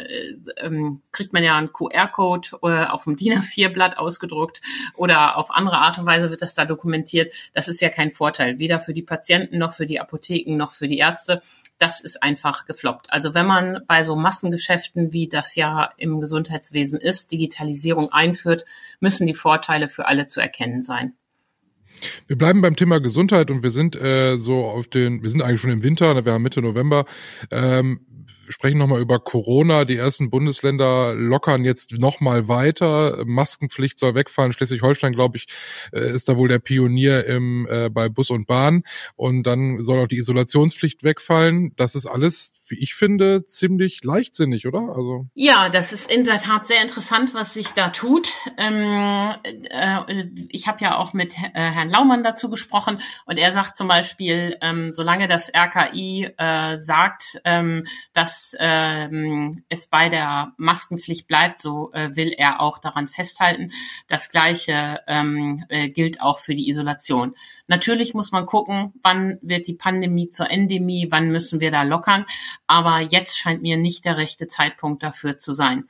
ähm, 0.58 1.00
kriegt 1.12 1.32
man 1.32 1.42
ja 1.42 1.56
einen 1.56 1.72
QR-Code 1.72 2.48
äh, 2.62 2.84
auf 2.86 3.04
dem 3.04 3.16
DIN 3.16 3.38
A4-Blatt 3.40 3.98
ausgedruckt 3.98 4.60
oder 4.94 5.36
auf 5.36 5.50
andere 5.50 5.78
Art 5.78 5.98
und 5.98 6.06
Weise 6.06 6.30
wird 6.30 6.42
das 6.42 6.54
da 6.54 6.64
dokumentiert. 6.64 7.34
Das 7.54 7.68
ist 7.68 7.80
ja 7.80 7.88
kein 7.88 8.10
Vorteil, 8.10 8.58
weder 8.58 8.80
für 8.80 8.94
die 8.94 9.02
Patienten 9.02 9.58
noch 9.58 9.72
für 9.72 9.86
die 9.86 10.00
Apotheken 10.00 10.56
noch 10.56 10.72
für 10.72 10.88
die 10.88 10.98
Ärzte 10.98 11.42
das 11.78 12.00
ist 12.00 12.22
einfach 12.22 12.66
gefloppt. 12.66 13.10
Also 13.10 13.34
wenn 13.34 13.46
man 13.46 13.80
bei 13.86 14.02
so 14.02 14.16
Massengeschäften, 14.16 15.12
wie 15.12 15.28
das 15.28 15.54
ja 15.54 15.92
im 15.96 16.20
Gesundheitswesen 16.20 17.00
ist, 17.00 17.30
Digitalisierung 17.30 18.12
einführt, 18.12 18.64
müssen 19.00 19.26
die 19.26 19.34
Vorteile 19.34 19.88
für 19.88 20.06
alle 20.06 20.26
zu 20.26 20.40
erkennen 20.40 20.82
sein. 20.82 21.14
Wir 22.26 22.36
bleiben 22.36 22.60
beim 22.60 22.76
Thema 22.76 23.00
Gesundheit 23.00 23.50
und 23.50 23.62
wir 23.62 23.70
sind 23.70 23.96
äh, 23.96 24.36
so 24.36 24.64
auf 24.64 24.88
den, 24.88 25.22
wir 25.22 25.30
sind 25.30 25.42
eigentlich 25.42 25.60
schon 25.60 25.70
im 25.70 25.82
Winter, 25.82 26.24
wir 26.24 26.32
haben 26.32 26.42
Mitte 26.42 26.62
November. 26.62 27.04
Ähm, 27.50 28.00
sprechen 28.48 28.78
nochmal 28.78 29.00
über 29.00 29.18
Corona. 29.18 29.84
Die 29.84 29.96
ersten 29.96 30.30
Bundesländer 30.30 31.14
lockern 31.14 31.64
jetzt 31.64 31.92
nochmal 31.92 32.48
weiter. 32.48 33.22
Maskenpflicht 33.26 33.98
soll 33.98 34.14
wegfallen. 34.14 34.52
Schleswig-Holstein, 34.52 35.12
glaube 35.12 35.36
ich, 35.36 35.46
äh, 35.92 36.12
ist 36.12 36.28
da 36.28 36.36
wohl 36.36 36.48
der 36.48 36.58
Pionier 36.58 37.24
im, 37.26 37.66
äh, 37.70 37.88
bei 37.90 38.08
Bus 38.08 38.30
und 38.30 38.46
Bahn. 38.46 38.82
Und 39.16 39.44
dann 39.44 39.82
soll 39.82 40.00
auch 40.00 40.08
die 40.08 40.18
Isolationspflicht 40.18 41.02
wegfallen. 41.02 41.72
Das 41.76 41.94
ist 41.94 42.06
alles, 42.06 42.52
wie 42.68 42.78
ich 42.78 42.94
finde, 42.94 43.44
ziemlich 43.44 44.02
leichtsinnig, 44.04 44.66
oder? 44.66 44.92
Also 44.94 45.26
ja, 45.34 45.68
das 45.68 45.92
ist 45.92 46.10
in 46.10 46.24
der 46.24 46.38
Tat 46.38 46.66
sehr 46.66 46.82
interessant, 46.82 47.34
was 47.34 47.54
sich 47.54 47.72
da 47.72 47.90
tut. 47.90 48.30
Ähm, 48.56 49.34
äh, 49.70 50.24
ich 50.48 50.66
habe 50.66 50.82
ja 50.82 50.98
auch 50.98 51.12
mit 51.12 51.34
äh, 51.54 51.60
Herrn 51.78 51.90
Laumann 51.90 52.24
dazu 52.24 52.50
gesprochen 52.50 53.00
und 53.24 53.38
er 53.38 53.52
sagt 53.52 53.78
zum 53.78 53.88
Beispiel, 53.88 54.56
ähm, 54.60 54.92
solange 54.92 55.28
das 55.28 55.50
RKI 55.54 56.34
äh, 56.36 56.78
sagt, 56.78 57.40
ähm, 57.44 57.86
dass 58.12 58.56
ähm, 58.58 59.64
es 59.68 59.86
bei 59.86 60.08
der 60.08 60.52
Maskenpflicht 60.56 61.26
bleibt, 61.26 61.62
so 61.62 61.92
äh, 61.92 62.14
will 62.16 62.34
er 62.36 62.60
auch 62.60 62.78
daran 62.78 63.08
festhalten. 63.08 63.72
Das 64.08 64.30
Gleiche 64.30 65.00
ähm, 65.06 65.64
äh, 65.68 65.88
gilt 65.88 66.20
auch 66.20 66.38
für 66.38 66.54
die 66.54 66.68
Isolation. 66.68 67.34
Natürlich 67.66 68.14
muss 68.14 68.32
man 68.32 68.46
gucken, 68.46 68.92
wann 69.02 69.38
wird 69.42 69.66
die 69.66 69.74
Pandemie 69.74 70.30
zur 70.30 70.50
Endemie, 70.50 71.08
wann 71.10 71.30
müssen 71.30 71.60
wir 71.60 71.70
da 71.70 71.82
lockern. 71.82 72.24
Aber 72.66 73.00
jetzt 73.00 73.38
scheint 73.38 73.62
mir 73.62 73.76
nicht 73.76 74.04
der 74.04 74.16
rechte 74.16 74.48
Zeitpunkt 74.48 75.02
dafür 75.02 75.38
zu 75.38 75.52
sein. 75.52 75.84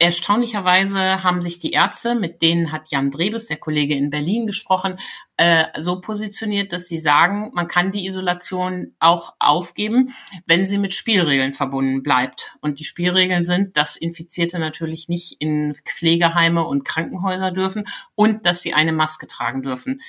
Erstaunlicherweise 0.00 1.22
haben 1.22 1.40
sich 1.40 1.60
die 1.60 1.70
Ärzte, 1.70 2.16
mit 2.16 2.42
denen 2.42 2.72
hat 2.72 2.90
Jan 2.90 3.12
Drebes, 3.12 3.46
der 3.46 3.58
Kollege 3.58 3.94
in 3.94 4.10
Berlin, 4.10 4.44
gesprochen, 4.44 4.98
äh, 5.36 5.66
so 5.80 6.00
positioniert, 6.00 6.72
dass 6.72 6.88
sie 6.88 6.98
sagen, 6.98 7.52
man 7.54 7.68
kann 7.68 7.92
die 7.92 8.06
Isolation 8.06 8.96
auch 8.98 9.34
aufgeben, 9.38 10.12
wenn 10.46 10.66
sie 10.66 10.78
mit 10.78 10.94
Spielregeln 10.94 11.54
verbunden 11.54 12.02
bleibt. 12.02 12.56
Und 12.60 12.80
die 12.80 12.84
Spielregeln 12.84 13.44
sind, 13.44 13.76
dass 13.76 13.96
Infizierte 13.96 14.58
natürlich 14.58 15.08
nicht 15.08 15.36
in 15.38 15.76
Pflegeheime 15.84 16.64
und 16.64 16.84
Krankenhäuser 16.84 17.52
dürfen 17.52 17.86
und 18.16 18.46
dass 18.46 18.62
sie 18.62 18.74
eine 18.74 18.92
Maske 18.92 19.28
tragen 19.28 19.62
dürfen. 19.62 20.00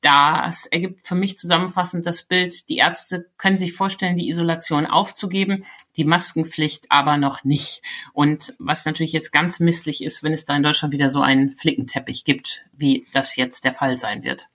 Das 0.00 0.66
ergibt 0.66 1.06
für 1.06 1.14
mich 1.14 1.36
zusammenfassend 1.36 2.06
das 2.06 2.22
Bild, 2.22 2.70
die 2.70 2.78
Ärzte 2.78 3.26
können 3.36 3.58
sich 3.58 3.74
vorstellen, 3.74 4.16
die 4.16 4.28
Isolation 4.28 4.86
aufzugeben, 4.86 5.64
die 5.96 6.04
Maskenpflicht 6.04 6.86
aber 6.88 7.18
noch 7.18 7.44
nicht. 7.44 7.82
Und 8.14 8.54
was 8.58 8.86
natürlich 8.86 9.12
jetzt 9.12 9.30
ganz 9.30 9.60
misslich 9.60 10.02
ist, 10.02 10.22
wenn 10.22 10.32
es 10.32 10.46
da 10.46 10.56
in 10.56 10.62
Deutschland 10.62 10.92
wieder 10.92 11.10
so 11.10 11.20
einen 11.20 11.52
Flickenteppich 11.52 12.24
gibt, 12.24 12.64
wie 12.72 13.06
das 13.12 13.36
jetzt 13.36 13.64
der 13.64 13.72
Fall 13.72 13.98
sein 13.98 14.24
wird. 14.24 14.48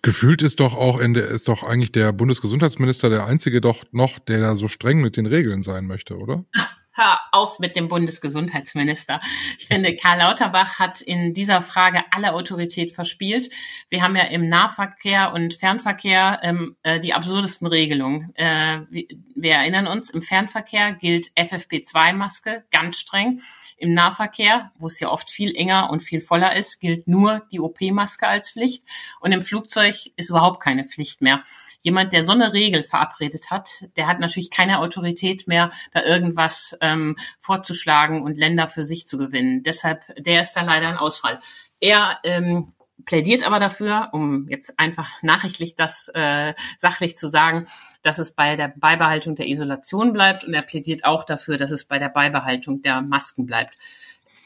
Gefühlt 0.00 0.42
ist 0.42 0.60
doch 0.60 0.74
auch 0.74 0.98
in 0.98 1.12
der, 1.12 1.28
ist 1.28 1.48
doch 1.48 1.62
eigentlich 1.62 1.92
der 1.92 2.12
Bundesgesundheitsminister 2.12 3.10
der 3.10 3.26
einzige 3.26 3.60
doch 3.60 3.84
noch, 3.92 4.18
der 4.18 4.40
da 4.40 4.56
so 4.56 4.68
streng 4.68 5.00
mit 5.00 5.18
den 5.18 5.26
Regeln 5.26 5.62
sein 5.62 5.86
möchte, 5.86 6.16
oder? 6.16 6.44
hör 6.92 7.20
auf 7.32 7.58
mit 7.58 7.76
dem 7.76 7.88
Bundesgesundheitsminister. 7.88 9.20
Ich 9.58 9.66
finde, 9.66 9.94
Karl 9.96 10.18
Lauterbach 10.18 10.78
hat 10.78 11.00
in 11.00 11.34
dieser 11.34 11.62
Frage 11.62 12.02
alle 12.10 12.34
Autorität 12.34 12.90
verspielt. 12.90 13.50
Wir 13.88 14.02
haben 14.02 14.16
ja 14.16 14.24
im 14.24 14.48
Nahverkehr 14.48 15.32
und 15.32 15.54
Fernverkehr 15.54 16.40
ähm, 16.42 16.76
äh, 16.82 17.00
die 17.00 17.14
absurdesten 17.14 17.66
Regelungen. 17.66 18.34
Äh, 18.34 18.80
wir 18.90 19.52
erinnern 19.52 19.86
uns, 19.86 20.10
im 20.10 20.22
Fernverkehr 20.22 20.92
gilt 20.94 21.30
FFP2-Maske 21.36 22.64
ganz 22.70 22.98
streng. 22.98 23.40
Im 23.76 23.94
Nahverkehr, 23.94 24.72
wo 24.76 24.88
es 24.88 25.00
ja 25.00 25.10
oft 25.10 25.30
viel 25.30 25.54
enger 25.54 25.90
und 25.90 26.00
viel 26.00 26.20
voller 26.20 26.56
ist, 26.56 26.80
gilt 26.80 27.08
nur 27.08 27.46
die 27.50 27.60
OP-Maske 27.60 28.26
als 28.26 28.50
Pflicht. 28.50 28.84
Und 29.20 29.32
im 29.32 29.42
Flugzeug 29.42 29.94
ist 30.16 30.30
überhaupt 30.30 30.60
keine 30.60 30.84
Pflicht 30.84 31.22
mehr 31.22 31.42
jemand, 31.80 32.12
der 32.12 32.24
so 32.24 32.32
eine 32.32 32.52
Regel 32.52 32.82
verabredet 32.82 33.50
hat, 33.50 33.84
der 33.96 34.06
hat 34.06 34.20
natürlich 34.20 34.50
keine 34.50 34.78
Autorität 34.80 35.46
mehr, 35.46 35.70
da 35.92 36.02
irgendwas 36.02 36.76
ähm, 36.80 37.16
vorzuschlagen 37.38 38.22
und 38.22 38.38
Länder 38.38 38.68
für 38.68 38.84
sich 38.84 39.06
zu 39.06 39.18
gewinnen. 39.18 39.62
Deshalb, 39.62 40.02
der 40.18 40.42
ist 40.42 40.54
da 40.54 40.62
leider 40.62 40.88
ein 40.88 40.98
Ausfall. 40.98 41.38
Er 41.80 42.18
ähm, 42.24 42.72
plädiert 43.04 43.46
aber 43.46 43.58
dafür, 43.58 44.10
um 44.12 44.48
jetzt 44.48 44.78
einfach 44.78 45.22
nachrichtlich 45.22 45.74
das 45.74 46.08
äh, 46.14 46.54
sachlich 46.78 47.16
zu 47.16 47.28
sagen, 47.28 47.66
dass 48.02 48.18
es 48.18 48.32
bei 48.32 48.56
der 48.56 48.68
Beibehaltung 48.68 49.36
der 49.36 49.48
Isolation 49.48 50.12
bleibt 50.12 50.44
und 50.44 50.54
er 50.54 50.62
plädiert 50.62 51.04
auch 51.04 51.24
dafür, 51.24 51.56
dass 51.56 51.70
es 51.70 51.84
bei 51.84 51.98
der 51.98 52.08
Beibehaltung 52.08 52.82
der 52.82 53.02
Masken 53.02 53.46
bleibt. 53.46 53.76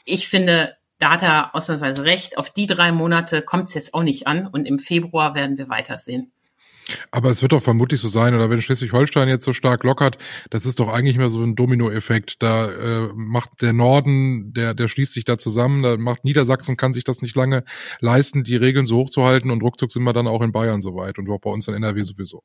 Ich 0.03 0.27
finde, 0.27 0.77
da 0.99 1.11
hat 1.11 1.23
er 1.23 1.53
ausnahmsweise 1.53 2.03
recht. 2.03 2.37
Auf 2.37 2.49
die 2.49 2.67
drei 2.67 2.91
Monate 2.91 3.41
kommt 3.41 3.69
es 3.69 3.75
jetzt 3.75 3.93
auch 3.93 4.03
nicht 4.03 4.27
an 4.27 4.47
und 4.47 4.65
im 4.65 4.79
Februar 4.79 5.35
werden 5.35 5.57
wir 5.57 5.69
weitersehen. 5.69 6.31
Aber 7.11 7.29
es 7.31 7.41
wird 7.41 7.51
doch 7.51 7.63
vermutlich 7.63 7.99
so 7.99 8.07
sein, 8.07 8.35
oder 8.35 8.49
wenn 8.49 8.61
Schleswig-Holstein 8.61 9.27
jetzt 9.27 9.45
so 9.45 9.53
stark 9.53 9.83
lockert, 9.83 10.17
das 10.49 10.65
ist 10.65 10.79
doch 10.79 10.89
eigentlich 10.93 11.17
mehr 11.17 11.29
so 11.29 11.41
ein 11.41 11.55
Dominoeffekt. 11.55 12.43
Da 12.43 12.69
äh, 12.69 13.09
macht 13.15 13.61
der 13.61 13.73
Norden, 13.73 14.53
der, 14.53 14.73
der 14.73 14.87
schließt 14.87 15.13
sich 15.13 15.25
da 15.25 15.37
zusammen, 15.37 15.81
da 15.81 15.97
macht 15.97 16.25
Niedersachsen, 16.25 16.77
kann 16.77 16.93
sich 16.93 17.03
das 17.03 17.21
nicht 17.21 17.35
lange 17.35 17.63
leisten, 18.01 18.43
die 18.43 18.55
Regeln 18.55 18.85
so 18.85 18.97
hochzuhalten 18.97 19.49
und 19.49 19.63
ruckzuck 19.63 19.91
sind 19.91 20.03
wir 20.03 20.13
dann 20.13 20.27
auch 20.27 20.41
in 20.41 20.51
Bayern 20.51 20.81
soweit 20.81 21.17
und 21.17 21.29
auch 21.29 21.39
bei 21.39 21.49
uns 21.49 21.67
in 21.67 21.73
NRW 21.73 22.03
sowieso. 22.03 22.43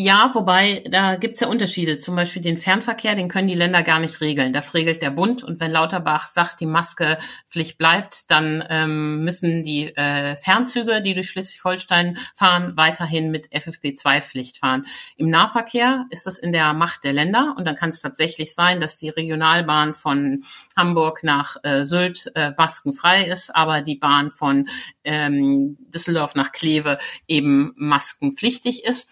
Ja, 0.00 0.30
wobei 0.32 0.84
da 0.88 1.16
gibt's 1.16 1.40
ja 1.40 1.48
Unterschiede. 1.48 1.98
Zum 1.98 2.14
Beispiel 2.14 2.40
den 2.40 2.56
Fernverkehr, 2.56 3.16
den 3.16 3.26
können 3.26 3.48
die 3.48 3.54
Länder 3.54 3.82
gar 3.82 3.98
nicht 3.98 4.20
regeln. 4.20 4.52
Das 4.52 4.72
regelt 4.72 5.02
der 5.02 5.10
Bund. 5.10 5.42
Und 5.42 5.58
wenn 5.58 5.72
Lauterbach 5.72 6.30
sagt, 6.30 6.60
die 6.60 6.66
Maskepflicht 6.66 7.78
bleibt, 7.78 8.30
dann 8.30 8.62
ähm, 8.70 9.24
müssen 9.24 9.64
die 9.64 9.86
äh, 9.96 10.36
Fernzüge, 10.36 11.02
die 11.02 11.14
durch 11.14 11.28
Schleswig-Holstein 11.30 12.16
fahren, 12.32 12.76
weiterhin 12.76 13.32
mit 13.32 13.48
FFP2-Pflicht 13.48 14.58
fahren. 14.58 14.86
Im 15.16 15.30
Nahverkehr 15.30 16.06
ist 16.10 16.28
das 16.28 16.38
in 16.38 16.52
der 16.52 16.74
Macht 16.74 17.02
der 17.02 17.12
Länder. 17.12 17.56
Und 17.58 17.66
dann 17.66 17.74
kann 17.74 17.90
es 17.90 18.00
tatsächlich 18.00 18.54
sein, 18.54 18.80
dass 18.80 18.96
die 18.98 19.08
Regionalbahn 19.08 19.94
von 19.94 20.44
Hamburg 20.76 21.24
nach 21.24 21.56
äh, 21.64 21.84
Sylt 21.84 22.30
äh, 22.36 22.52
maskenfrei 22.56 23.24
ist, 23.24 23.52
aber 23.52 23.80
die 23.80 23.96
Bahn 23.96 24.30
von 24.30 24.68
ähm, 25.02 25.76
Düsseldorf 25.92 26.36
nach 26.36 26.52
Kleve 26.52 26.98
eben 27.26 27.72
maskenpflichtig 27.74 28.84
ist. 28.84 29.10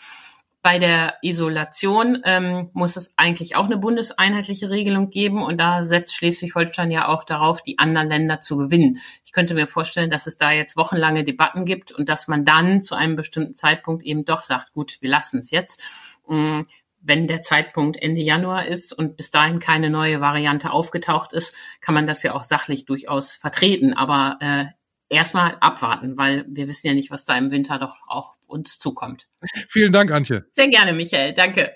Bei 0.67 0.81
der 0.81 1.19
Isolation 1.23 2.23
ähm, 2.25 2.71
muss 2.73 2.97
es 2.97 3.17
eigentlich 3.17 3.55
auch 3.55 3.67
eine 3.67 3.77
bundeseinheitliche 3.77 4.69
Regelung 4.69 5.11
geben 5.11 5.45
und 5.45 5.59
da 5.59 5.87
setzt 5.87 6.17
Schleswig-Holstein 6.17 6.91
ja 6.91 7.07
auch 7.07 7.23
darauf, 7.23 7.63
die 7.63 7.79
anderen 7.79 8.09
Länder 8.09 8.41
zu 8.41 8.57
gewinnen. 8.57 8.99
Ich 9.25 9.31
könnte 9.31 9.55
mir 9.55 9.69
vorstellen, 9.69 10.11
dass 10.11 10.27
es 10.27 10.39
da 10.39 10.51
jetzt 10.51 10.77
wochenlange 10.77 11.23
Debatten 11.23 11.67
gibt 11.67 11.93
und 11.93 12.09
dass 12.09 12.27
man 12.27 12.45
dann 12.45 12.83
zu 12.83 12.97
einem 12.97 13.15
bestimmten 13.15 13.55
Zeitpunkt 13.55 14.05
eben 14.05 14.25
doch 14.25 14.43
sagt, 14.43 14.73
gut, 14.73 15.01
wir 15.03 15.09
lassen 15.09 15.39
es 15.39 15.53
jetzt. 15.53 15.81
Ähm, 16.29 16.67
wenn 17.01 17.29
der 17.29 17.43
Zeitpunkt 17.43 18.03
Ende 18.03 18.23
Januar 18.23 18.67
ist 18.67 18.93
und 18.93 19.17
bis 19.17 19.31
dahin 19.31 19.61
keine 19.61 19.89
neue 19.89 20.21
Variante 20.21 20.73
aufgetaucht 20.73 21.33
ist, 21.33 21.55
kann 21.81 21.95
man 21.95 22.09
das 22.09 22.25
ja 22.25 22.35
auch 22.35 22.43
sachlich 22.43 22.87
durchaus 22.87 23.37
vertreten. 23.37 23.95
Aber 23.95 24.39
äh, 24.41 24.65
erstmal 25.09 25.57
abwarten, 25.61 26.17
weil 26.17 26.45
wir 26.49 26.69
wissen 26.69 26.87
ja 26.87 26.95
nicht, 26.95 27.11
was 27.11 27.25
da 27.25 27.37
im 27.37 27.51
Winter 27.51 27.79
doch 27.79 27.97
auch 28.07 28.33
uns 28.47 28.79
zukommt. 28.79 29.29
Vielen 29.69 29.93
Dank, 29.93 30.11
Antje. 30.11 30.47
Sehr 30.55 30.69
gerne, 30.69 30.93
Michael. 30.93 31.33
Danke. 31.33 31.73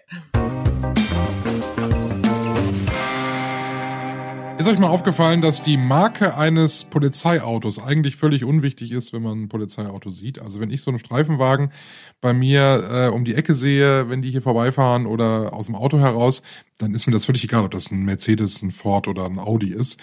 Ist 4.61 4.69
euch 4.69 4.79
mal 4.79 4.89
aufgefallen, 4.89 5.41
dass 5.41 5.63
die 5.63 5.79
Marke 5.79 6.37
eines 6.37 6.85
Polizeiautos 6.85 7.83
eigentlich 7.83 8.17
völlig 8.17 8.45
unwichtig 8.45 8.93
ist, 8.93 9.11
wenn 9.15 9.23
man 9.23 9.45
ein 9.45 9.49
Polizeiauto 9.49 10.11
sieht? 10.11 10.39
Also 10.39 10.61
wenn 10.61 10.71
ich 10.71 10.83
so 10.83 10.91
einen 10.91 10.99
Streifenwagen 10.99 11.73
bei 12.21 12.35
mir 12.35 12.91
äh, 12.93 13.09
um 13.09 13.25
die 13.25 13.35
Ecke 13.35 13.55
sehe, 13.55 14.11
wenn 14.11 14.21
die 14.21 14.31
hier 14.31 14.43
vorbeifahren 14.43 15.07
oder 15.07 15.55
aus 15.55 15.65
dem 15.65 15.77
Auto 15.77 15.99
heraus, 15.99 16.43
dann 16.81 16.95
ist 16.95 17.07
mir 17.07 17.13
das 17.13 17.27
völlig 17.27 17.45
egal, 17.45 17.65
ob 17.65 17.71
das 17.71 17.91
ein 17.91 18.05
Mercedes, 18.05 18.63
ein 18.63 18.71
Ford 18.71 19.09
oder 19.09 19.27
ein 19.27 19.39
Audi 19.39 19.73
ist. 19.73 20.01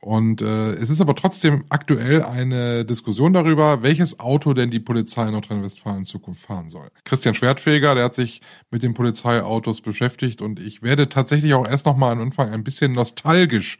Und 0.00 0.42
äh, 0.42 0.72
es 0.72 0.90
ist 0.90 1.00
aber 1.00 1.14
trotzdem 1.14 1.64
aktuell 1.68 2.22
eine 2.22 2.84
Diskussion 2.84 3.32
darüber, 3.32 3.82
welches 3.82 4.20
Auto 4.20 4.54
denn 4.54 4.70
die 4.70 4.80
Polizei 4.80 5.26
in 5.26 5.32
Nordrhein-Westfalen 5.32 5.98
in 5.98 6.04
Zukunft 6.04 6.42
fahren 6.42 6.70
soll. 6.70 6.88
Christian 7.04 7.34
Schwertfeger, 7.34 7.94
der 7.94 8.04
hat 8.04 8.14
sich 8.14 8.40
mit 8.70 8.82
den 8.82 8.94
Polizeiautos 8.94 9.80
beschäftigt 9.80 10.42
und 10.42 10.60
ich 10.60 10.82
werde 10.82 11.08
tatsächlich 11.08 11.54
auch 11.54 11.66
erst 11.66 11.86
noch 11.86 11.96
mal 11.96 12.12
am 12.12 12.20
Anfang 12.20 12.50
ein 12.50 12.64
bisschen 12.64 12.92
nostalgisch 12.92 13.78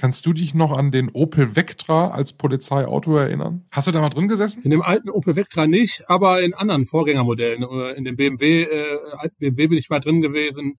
Kannst 0.00 0.24
du 0.24 0.32
dich 0.32 0.54
noch 0.54 0.72
an 0.72 0.90
den 0.90 1.10
Opel 1.10 1.56
Vectra 1.56 2.08
als 2.08 2.32
Polizeiauto 2.32 3.18
erinnern? 3.18 3.66
Hast 3.70 3.86
du 3.86 3.92
da 3.92 4.00
mal 4.00 4.08
drin 4.08 4.28
gesessen? 4.28 4.62
In 4.62 4.70
dem 4.70 4.80
alten 4.80 5.10
Opel 5.10 5.36
Vectra 5.36 5.66
nicht, 5.66 6.08
aber 6.08 6.40
in 6.40 6.54
anderen 6.54 6.86
Vorgängermodellen. 6.86 7.62
Äh, 7.62 7.98
in 7.98 8.04
dem 8.04 8.16
BMW, 8.16 8.62
äh, 8.62 8.96
BMW 9.38 9.66
bin 9.66 9.76
ich 9.76 9.90
mal 9.90 10.00
drin 10.00 10.22
gewesen. 10.22 10.78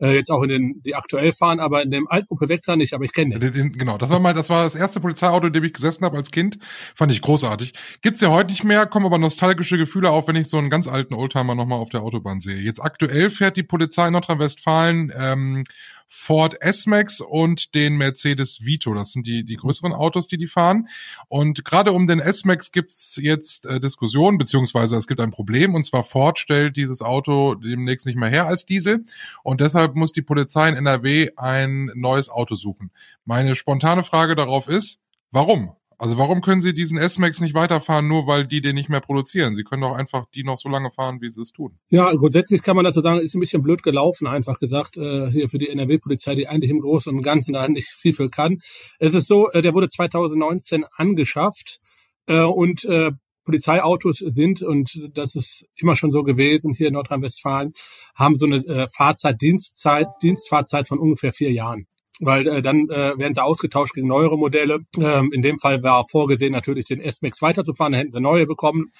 Äh, 0.00 0.14
jetzt 0.14 0.30
auch 0.30 0.42
in 0.42 0.48
den, 0.48 0.82
die 0.84 0.94
aktuell 0.94 1.32
fahren, 1.32 1.60
aber 1.60 1.82
in 1.82 1.90
dem 1.90 2.08
alten 2.08 2.32
Opel 2.32 2.48
Vectra 2.48 2.76
nicht, 2.76 2.94
aber 2.94 3.04
ich 3.04 3.12
kenne 3.12 3.38
den. 3.38 3.52
den. 3.52 3.72
Genau, 3.72 3.98
das 3.98 4.10
war 4.10 4.18
mal, 4.18 4.32
das 4.32 4.48
war 4.48 4.64
das 4.64 4.74
erste 4.74 4.98
Polizeiauto, 4.98 5.48
in 5.48 5.52
dem 5.52 5.64
ich 5.64 5.74
gesessen 5.74 6.04
habe 6.04 6.16
als 6.16 6.30
Kind. 6.30 6.58
Fand 6.94 7.12
ich 7.12 7.20
großartig. 7.20 7.74
Gibt's 8.00 8.20
ja 8.22 8.30
heute 8.30 8.50
nicht 8.50 8.64
mehr, 8.64 8.86
kommen 8.86 9.06
aber 9.06 9.18
nostalgische 9.18 9.76
Gefühle 9.76 10.10
auf, 10.10 10.26
wenn 10.28 10.36
ich 10.36 10.48
so 10.48 10.56
einen 10.56 10.70
ganz 10.70 10.88
alten 10.88 11.14
Oldtimer 11.14 11.54
nochmal 11.54 11.78
auf 11.78 11.90
der 11.90 12.02
Autobahn 12.02 12.40
sehe. 12.40 12.60
Jetzt 12.60 12.80
aktuell 12.80 13.28
fährt 13.28 13.56
die 13.56 13.62
Polizei 13.62 14.06
in 14.06 14.14
Nordrhein-Westfalen 14.14 15.12
ähm, 15.14 15.64
Ford 16.12 16.60
S-Max 16.60 17.20
und 17.20 17.76
den 17.76 17.96
Mercedes 17.96 18.64
Vito. 18.64 18.92
Das 18.94 19.12
sind 19.12 19.28
die, 19.28 19.44
die 19.44 19.56
größeren 19.56 19.92
Autos, 19.92 20.26
die 20.26 20.38
die 20.38 20.48
fahren. 20.48 20.88
Und 21.28 21.64
gerade 21.64 21.92
um 21.92 22.08
den 22.08 22.18
S-Max 22.18 22.72
gibt's 22.72 23.16
jetzt 23.22 23.64
äh, 23.64 23.78
Diskussionen, 23.78 24.36
beziehungsweise 24.36 24.96
es 24.96 25.06
gibt 25.06 25.20
ein 25.20 25.30
Problem. 25.30 25.72
Und 25.76 25.84
zwar 25.84 26.02
Ford 26.02 26.40
stellt 26.40 26.76
dieses 26.76 27.00
Auto 27.00 27.54
demnächst 27.54 28.06
nicht 28.06 28.16
mehr 28.16 28.28
her 28.28 28.46
als 28.46 28.66
Diesel. 28.66 29.04
Und 29.44 29.60
deshalb 29.60 29.94
muss 29.94 30.10
die 30.10 30.22
Polizei 30.22 30.68
in 30.68 30.74
NRW 30.74 31.30
ein 31.36 31.92
neues 31.94 32.28
Auto 32.28 32.56
suchen. 32.56 32.90
Meine 33.24 33.54
spontane 33.54 34.02
Frage 34.02 34.34
darauf 34.34 34.66
ist, 34.66 35.00
warum? 35.30 35.76
Also 36.00 36.16
warum 36.16 36.40
können 36.40 36.62
Sie 36.62 36.72
diesen 36.72 36.96
S-Max 36.96 37.42
nicht 37.42 37.52
weiterfahren, 37.52 38.08
nur 38.08 38.26
weil 38.26 38.46
die 38.46 38.62
den 38.62 38.74
nicht 38.74 38.88
mehr 38.88 39.02
produzieren? 39.02 39.54
Sie 39.54 39.64
können 39.64 39.82
doch 39.82 39.92
einfach 39.94 40.24
die 40.34 40.44
noch 40.44 40.56
so 40.56 40.70
lange 40.70 40.90
fahren, 40.90 41.20
wie 41.20 41.28
sie 41.28 41.42
es 41.42 41.52
tun. 41.52 41.78
Ja, 41.90 42.10
grundsätzlich 42.14 42.62
kann 42.62 42.74
man 42.74 42.86
dazu 42.86 43.02
sagen, 43.02 43.20
ist 43.20 43.34
ein 43.34 43.40
bisschen 43.40 43.62
blöd 43.62 43.82
gelaufen, 43.82 44.26
einfach 44.26 44.58
gesagt, 44.58 44.96
äh, 44.96 45.30
hier 45.30 45.50
für 45.50 45.58
die 45.58 45.68
NRW-Polizei, 45.68 46.36
die 46.36 46.48
eigentlich 46.48 46.70
im 46.70 46.80
Großen 46.80 47.14
und 47.14 47.22
Ganzen 47.22 47.52
da 47.52 47.68
nicht 47.68 47.90
viel 47.90 48.14
für 48.14 48.30
kann. 48.30 48.62
Es 48.98 49.12
ist 49.12 49.26
so, 49.26 49.50
äh, 49.50 49.60
der 49.60 49.74
wurde 49.74 49.88
2019 49.90 50.86
angeschafft 50.96 51.80
äh, 52.28 52.44
und 52.44 52.86
äh, 52.86 53.10
Polizeiautos 53.44 54.20
sind, 54.20 54.62
und 54.62 54.98
das 55.12 55.34
ist 55.34 55.66
immer 55.76 55.96
schon 55.96 56.12
so 56.12 56.22
gewesen 56.22 56.72
hier 56.72 56.88
in 56.88 56.94
Nordrhein-Westfalen, 56.94 57.74
haben 58.14 58.38
so 58.38 58.46
eine 58.46 58.64
äh, 58.64 58.86
Fahrzeit, 58.88 59.42
Dienstzeit, 59.42 60.06
Dienstfahrzeit 60.22 60.88
von 60.88 60.98
ungefähr 60.98 61.34
vier 61.34 61.52
Jahren 61.52 61.88
weil 62.20 62.46
äh, 62.46 62.62
dann 62.62 62.88
äh, 62.88 63.18
werden 63.18 63.34
sie 63.34 63.42
ausgetauscht 63.42 63.94
gegen 63.94 64.08
neuere 64.08 64.36
Modelle. 64.36 64.80
Ähm, 64.98 65.30
in 65.32 65.42
dem 65.42 65.58
Fall 65.58 65.82
war 65.82 66.04
vorgesehen, 66.04 66.52
natürlich 66.52 66.86
den 66.86 67.00
S-Max 67.00 67.42
weiterzufahren, 67.42 67.92
dann 67.92 68.00
hätten 68.00 68.12
sie 68.12 68.20
neue 68.20 68.46
bekommen. 68.46 68.92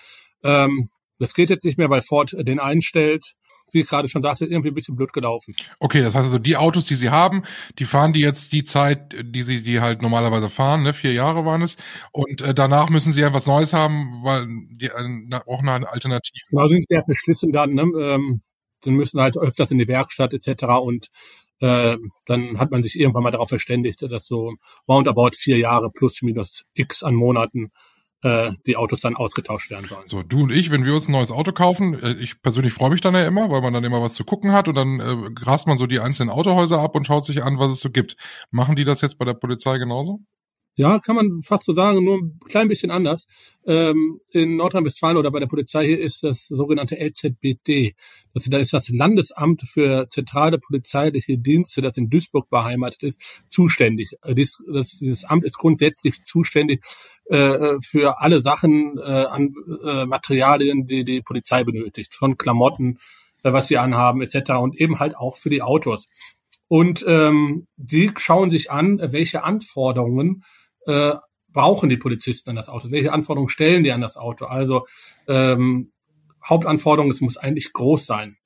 Ähm, 0.42 0.88
das 1.20 1.34
geht 1.34 1.50
jetzt 1.50 1.64
nicht 1.64 1.78
mehr, 1.78 1.90
weil 1.90 2.02
Ford 2.02 2.34
den 2.36 2.58
einstellt. 2.58 3.34
Wie 3.72 3.80
ich 3.80 3.88
gerade 3.88 4.08
schon 4.08 4.22
sagte, 4.22 4.46
irgendwie 4.46 4.70
ein 4.70 4.74
bisschen 4.74 4.96
blöd 4.96 5.12
gelaufen. 5.12 5.54
Okay, 5.78 6.02
das 6.02 6.14
heißt 6.14 6.24
also, 6.24 6.38
die 6.38 6.56
Autos, 6.56 6.86
die 6.86 6.96
sie 6.96 7.10
haben, 7.10 7.44
die 7.78 7.84
fahren 7.84 8.12
die 8.12 8.20
jetzt 8.20 8.52
die 8.52 8.64
Zeit, 8.64 9.14
die 9.22 9.42
sie 9.44 9.62
die 9.62 9.80
halt 9.80 10.02
normalerweise 10.02 10.48
fahren, 10.48 10.82
ne? 10.82 10.92
vier 10.92 11.12
Jahre 11.12 11.44
waren 11.44 11.62
es. 11.62 11.76
Und 12.10 12.42
äh, 12.42 12.52
danach 12.52 12.90
müssen 12.90 13.12
sie 13.12 13.20
ja 13.20 13.32
was 13.32 13.46
Neues 13.46 13.72
haben, 13.72 14.24
weil 14.24 14.46
die 14.72 14.86
äh, 14.86 15.40
brauchen 15.44 15.68
eine 15.68 15.88
Alternative. 15.88 16.46
Genau, 16.48 16.66
sind 16.66 16.84
sehr 16.88 17.04
verschlissen 17.04 17.52
dann. 17.52 17.74
Ne? 17.74 17.82
Ähm, 17.82 18.40
dann 18.82 18.94
müssen 18.94 19.20
halt 19.20 19.36
öfters 19.36 19.70
in 19.70 19.78
die 19.78 19.88
Werkstatt 19.88 20.32
etc. 20.34 20.64
Und 20.82 21.08
äh, 21.61 21.97
dann 22.26 22.59
hat 22.59 22.71
man 22.71 22.83
sich 22.83 22.99
irgendwann 22.99 23.23
mal 23.23 23.31
darauf 23.31 23.49
verständigt, 23.49 24.02
dass 24.02 24.26
so 24.26 24.55
roundabout 24.88 25.33
vier 25.35 25.59
Jahre 25.59 25.90
plus 25.90 26.23
minus 26.23 26.64
x 26.75 27.02
an 27.02 27.14
Monaten 27.14 27.71
äh, 28.23 28.52
die 28.67 28.76
Autos 28.76 29.00
dann 29.00 29.17
ausgetauscht 29.17 29.71
werden 29.71 29.88
sollen. 29.88 30.07
So, 30.07 30.23
du 30.23 30.43
und 30.43 30.52
ich, 30.52 30.71
wenn 30.71 30.85
wir 30.85 30.95
uns 30.95 31.09
ein 31.09 31.12
neues 31.12 31.33
Auto 31.33 31.52
kaufen, 31.52 31.95
äh, 32.02 32.12
ich 32.14 32.43
persönlich 32.43 32.73
freue 32.73 32.90
mich 32.90 33.00
dann 33.00 33.14
ja 33.14 33.26
immer, 33.26 33.50
weil 33.50 33.62
man 33.62 33.73
dann 33.73 33.85
immer 33.85 34.02
was 34.02 34.14
zu 34.14 34.25
gucken 34.25 34.52
hat 34.52 34.69
und 34.69 34.75
dann 34.75 35.00
äh, 35.00 35.31
grast 35.35 35.67
man 35.67 35.79
so 35.79 35.87
die 35.87 36.00
einzelnen 36.00 36.31
Autohäuser 36.31 36.81
ab 36.81 36.95
und 36.95 37.07
schaut 37.07 37.25
sich 37.25 37.43
an, 37.43 37.59
was 37.59 37.71
es 37.71 37.81
so 37.81 37.90
gibt. 37.90 38.17
Machen 38.50 38.76
die 38.76 38.85
das 38.85 39.00
jetzt 39.00 39.19
bei 39.19 39.25
der 39.25 39.35
Polizei 39.35 39.79
genauso? 39.79 40.21
Ja, 40.80 40.99
kann 40.99 41.14
man 41.14 41.42
fast 41.42 41.64
so 41.64 41.75
sagen, 41.75 42.02
nur 42.02 42.16
ein 42.16 42.40
klein 42.49 42.66
bisschen 42.66 42.90
anders. 42.90 43.26
Ähm, 43.66 44.18
in 44.30 44.56
Nordrhein-Westfalen 44.56 45.18
oder 45.18 45.30
bei 45.30 45.38
der 45.38 45.46
Polizei 45.46 45.84
hier 45.84 46.00
ist 46.00 46.22
das 46.25 46.46
sogenannte 46.46 46.96
LZBD. 46.99 47.92
Das, 48.32 48.44
da 48.44 48.56
ist 48.56 48.72
das 48.72 48.88
Landesamt 48.88 49.60
für 49.68 50.08
zentrale 50.08 50.58
polizeiliche 50.58 51.37
Dienste, 51.37 51.82
das 51.82 51.99
in 51.99 52.08
Duisburg 52.08 52.49
beheimatet 52.49 53.02
ist, 53.02 53.42
zuständig. 53.46 54.12
Äh, 54.22 54.34
dies, 54.34 54.56
das, 54.72 54.92
dieses 54.92 55.25
Amt 55.25 55.44
ist 55.44 55.58
grundsätzlich 55.58 56.22
zuständig 56.22 56.82
äh, 57.26 57.75
für 57.82 58.18
alle 58.22 58.40
Sachen 58.40 58.96
äh, 58.96 59.02
an 59.02 59.52
äh, 59.84 60.06
Materialien, 60.06 60.87
die 60.87 61.04
die 61.04 61.20
Polizei 61.20 61.62
benötigt, 61.62 62.14
von 62.14 62.38
Klamotten, 62.38 62.96
äh, 63.42 63.52
was 63.52 63.68
sie 63.68 63.76
anhaben 63.76 64.22
etc. 64.22 64.52
und 64.52 64.80
eben 64.80 64.99
halt 64.99 65.14
auch 65.14 65.37
für 65.37 65.50
die 65.50 65.60
Autos. 65.60 66.08
Und 66.68 67.04
ähm, 67.06 67.66
die 67.76 68.10
schauen 68.16 68.49
sich 68.49 68.70
an, 68.70 68.99
welche 69.02 69.44
Anforderungen 69.44 70.42
äh, 70.87 71.14
brauchen 71.52 71.88
die 71.88 71.96
Polizisten 71.96 72.50
an 72.50 72.56
das 72.56 72.68
Auto? 72.68 72.90
Welche 72.90 73.12
Anforderungen 73.12 73.50
stellen 73.50 73.84
die 73.84 73.92
an 73.92 74.00
das 74.00 74.16
Auto? 74.16 74.46
Also 74.46 74.84
ähm, 75.28 75.90
Hauptanforderung, 76.49 77.10
es 77.10 77.20
muss 77.20 77.37
eigentlich 77.37 77.72
groß 77.72 78.06
sein. 78.06 78.37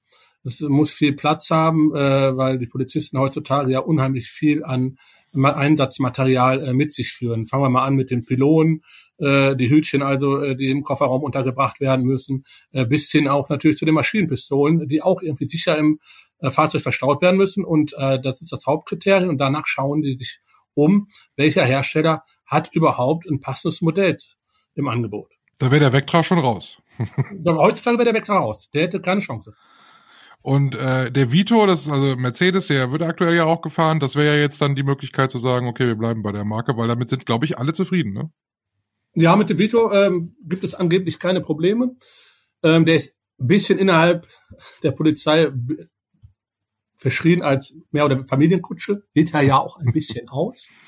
Es 0.44 0.60
muss 0.60 0.92
viel 0.92 1.14
Platz 1.14 1.50
haben, 1.50 1.94
äh, 1.94 2.36
weil 2.36 2.58
die 2.58 2.66
Polizisten 2.66 3.18
heutzutage 3.18 3.72
ja 3.72 3.80
unheimlich 3.80 4.28
viel 4.28 4.62
an 4.62 4.96
Einsatzmaterial 5.32 6.62
äh, 6.62 6.72
mit 6.74 6.92
sich 6.92 7.12
führen. 7.12 7.46
Fangen 7.46 7.64
wir 7.64 7.70
mal 7.70 7.84
an 7.84 7.96
mit 7.96 8.10
den 8.10 8.24
Pylonen, 8.24 8.82
äh, 9.18 9.56
die 9.56 9.70
Hütchen 9.70 10.02
also, 10.02 10.38
äh, 10.38 10.54
die 10.54 10.70
im 10.70 10.82
Kofferraum 10.82 11.22
untergebracht 11.22 11.80
werden 11.80 12.04
müssen, 12.04 12.44
äh, 12.72 12.84
bis 12.84 13.10
hin 13.10 13.26
auch 13.26 13.48
natürlich 13.48 13.78
zu 13.78 13.84
den 13.84 13.94
Maschinenpistolen, 13.94 14.86
die 14.86 15.02
auch 15.02 15.22
irgendwie 15.22 15.48
sicher 15.48 15.76
im 15.78 15.98
äh, 16.40 16.50
Fahrzeug 16.50 16.82
verstaut 16.82 17.22
werden 17.22 17.36
müssen. 17.36 17.64
Und 17.64 17.94
äh, 17.96 18.20
das 18.20 18.42
ist 18.42 18.52
das 18.52 18.66
Hauptkriterium. 18.66 19.30
Und 19.30 19.38
danach 19.38 19.66
schauen 19.66 20.02
die 20.02 20.14
sich 20.14 20.38
um, 20.74 21.06
welcher 21.36 21.64
Hersteller 21.64 22.22
hat 22.46 22.70
überhaupt 22.74 23.26
ein 23.28 23.40
passendes 23.40 23.82
Modell 23.82 24.16
im 24.74 24.88
Angebot. 24.88 25.30
Da 25.58 25.70
wäre 25.70 25.80
der 25.80 25.92
Vectra 25.92 26.22
schon 26.22 26.38
raus. 26.38 26.78
Heutzutage 27.46 27.98
wäre 27.98 28.06
der 28.06 28.14
Vectra 28.14 28.38
raus. 28.38 28.68
Der 28.72 28.82
hätte 28.82 29.00
keine 29.00 29.20
Chance. 29.20 29.54
Und 30.42 30.74
äh, 30.76 31.10
der 31.10 31.32
Vito, 31.32 31.64
das 31.66 31.86
ist 31.86 31.88
also 31.90 32.16
Mercedes, 32.16 32.66
der 32.66 32.92
wird 32.92 33.02
aktuell 33.02 33.34
ja 33.34 33.44
auch 33.44 33.62
gefahren. 33.62 33.98
Das 33.98 34.14
wäre 34.14 34.36
ja 34.36 34.42
jetzt 34.42 34.60
dann 34.60 34.74
die 34.74 34.82
Möglichkeit 34.82 35.30
zu 35.30 35.38
sagen, 35.38 35.66
okay, 35.66 35.86
wir 35.86 35.94
bleiben 35.94 36.22
bei 36.22 36.32
der 36.32 36.44
Marke, 36.44 36.76
weil 36.76 36.88
damit 36.88 37.08
sind, 37.08 37.24
glaube 37.24 37.46
ich, 37.46 37.56
alle 37.56 37.72
zufrieden, 37.72 38.12
ne? 38.12 38.30
Ja, 39.14 39.36
mit 39.36 39.48
dem 39.48 39.58
Vito 39.58 39.92
ähm, 39.92 40.36
gibt 40.42 40.64
es 40.64 40.74
angeblich 40.74 41.18
keine 41.18 41.40
Probleme. 41.40 41.94
Ähm, 42.62 42.84
der 42.84 42.96
ist 42.96 43.16
ein 43.40 43.46
bisschen 43.46 43.78
innerhalb 43.78 44.26
der 44.82 44.90
Polizei 44.90 45.50
verschrien 47.04 47.42
als 47.42 47.74
mehr 47.90 48.06
oder 48.06 48.24
Familienkutsche. 48.24 49.02
Sieht 49.10 49.34
er 49.34 49.42
ja 49.42 49.58
auch 49.58 49.76
ein 49.76 49.92
bisschen 49.92 50.28
aus. 50.28 50.66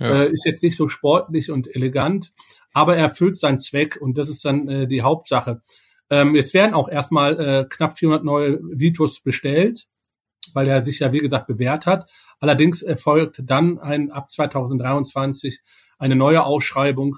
Ja. 0.00 0.24
Äh, 0.24 0.32
ist 0.32 0.44
jetzt 0.44 0.64
nicht 0.64 0.76
so 0.76 0.88
sportlich 0.88 1.52
und 1.52 1.72
elegant, 1.72 2.32
aber 2.72 2.96
er 2.96 3.04
erfüllt 3.04 3.36
seinen 3.36 3.60
Zweck 3.60 3.96
und 4.00 4.18
das 4.18 4.28
ist 4.28 4.44
dann 4.44 4.66
äh, 4.68 4.88
die 4.88 5.02
Hauptsache. 5.02 5.62
Ähm, 6.10 6.34
jetzt 6.34 6.52
werden 6.52 6.74
auch 6.74 6.88
erstmal 6.88 7.38
äh, 7.38 7.64
knapp 7.70 7.96
400 7.96 8.24
neue 8.24 8.58
Vitos 8.60 9.20
bestellt, 9.20 9.86
weil 10.52 10.66
er 10.66 10.84
sich 10.84 10.98
ja 10.98 11.12
wie 11.12 11.20
gesagt 11.20 11.46
bewährt 11.46 11.86
hat. 11.86 12.10
Allerdings 12.40 12.82
erfolgt 12.82 13.42
dann 13.44 13.78
ein 13.78 14.10
ab 14.10 14.32
2023 14.32 15.60
eine 15.96 16.16
neue 16.16 16.42
Ausschreibung 16.42 17.14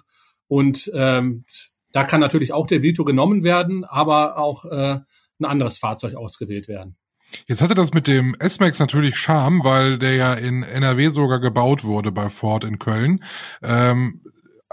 und 0.46 0.90
ähm, 0.92 1.46
da 1.92 2.04
kann 2.04 2.20
natürlich 2.20 2.52
auch 2.52 2.66
der 2.66 2.82
Vito 2.82 3.06
genommen 3.06 3.42
werden, 3.42 3.86
aber 3.86 4.36
auch 4.36 4.66
äh, 4.66 4.98
ein 5.40 5.44
anderes 5.46 5.78
Fahrzeug 5.78 6.14
ausgewählt 6.14 6.68
werden. 6.68 6.98
Jetzt 7.46 7.62
hatte 7.62 7.74
das 7.74 7.94
mit 7.94 8.06
dem 8.06 8.34
S-Max 8.38 8.78
natürlich 8.78 9.16
Charme, 9.16 9.64
weil 9.64 9.98
der 9.98 10.14
ja 10.14 10.34
in 10.34 10.62
NRW 10.62 11.08
sogar 11.08 11.40
gebaut 11.40 11.84
wurde 11.84 12.12
bei 12.12 12.30
Ford 12.30 12.64
in 12.64 12.78
Köln. 12.78 13.22
Ähm, 13.62 14.22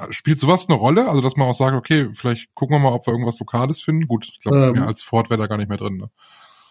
spielt 0.10 0.40
sowas 0.40 0.68
eine 0.68 0.78
Rolle? 0.78 1.08
Also, 1.08 1.22
dass 1.22 1.36
man 1.36 1.48
auch 1.48 1.56
sagt, 1.56 1.76
okay, 1.76 2.10
vielleicht 2.14 2.54
gucken 2.56 2.76
wir 2.76 2.80
mal, 2.80 2.94
ob 2.94 3.06
wir 3.06 3.12
irgendwas 3.12 3.40
Lokales 3.40 3.82
finden. 3.82 4.08
Gut, 4.08 4.28
ich 4.32 4.40
glaube, 4.40 4.58
ähm, 4.58 4.72
mehr 4.74 4.88
als 4.88 5.04
Ford 5.04 5.30
wäre 5.30 5.40
da 5.40 5.48
gar 5.48 5.58
nicht 5.58 5.70
mehr 5.70 5.78
drin. 5.78 5.98
Ne? 5.98 6.10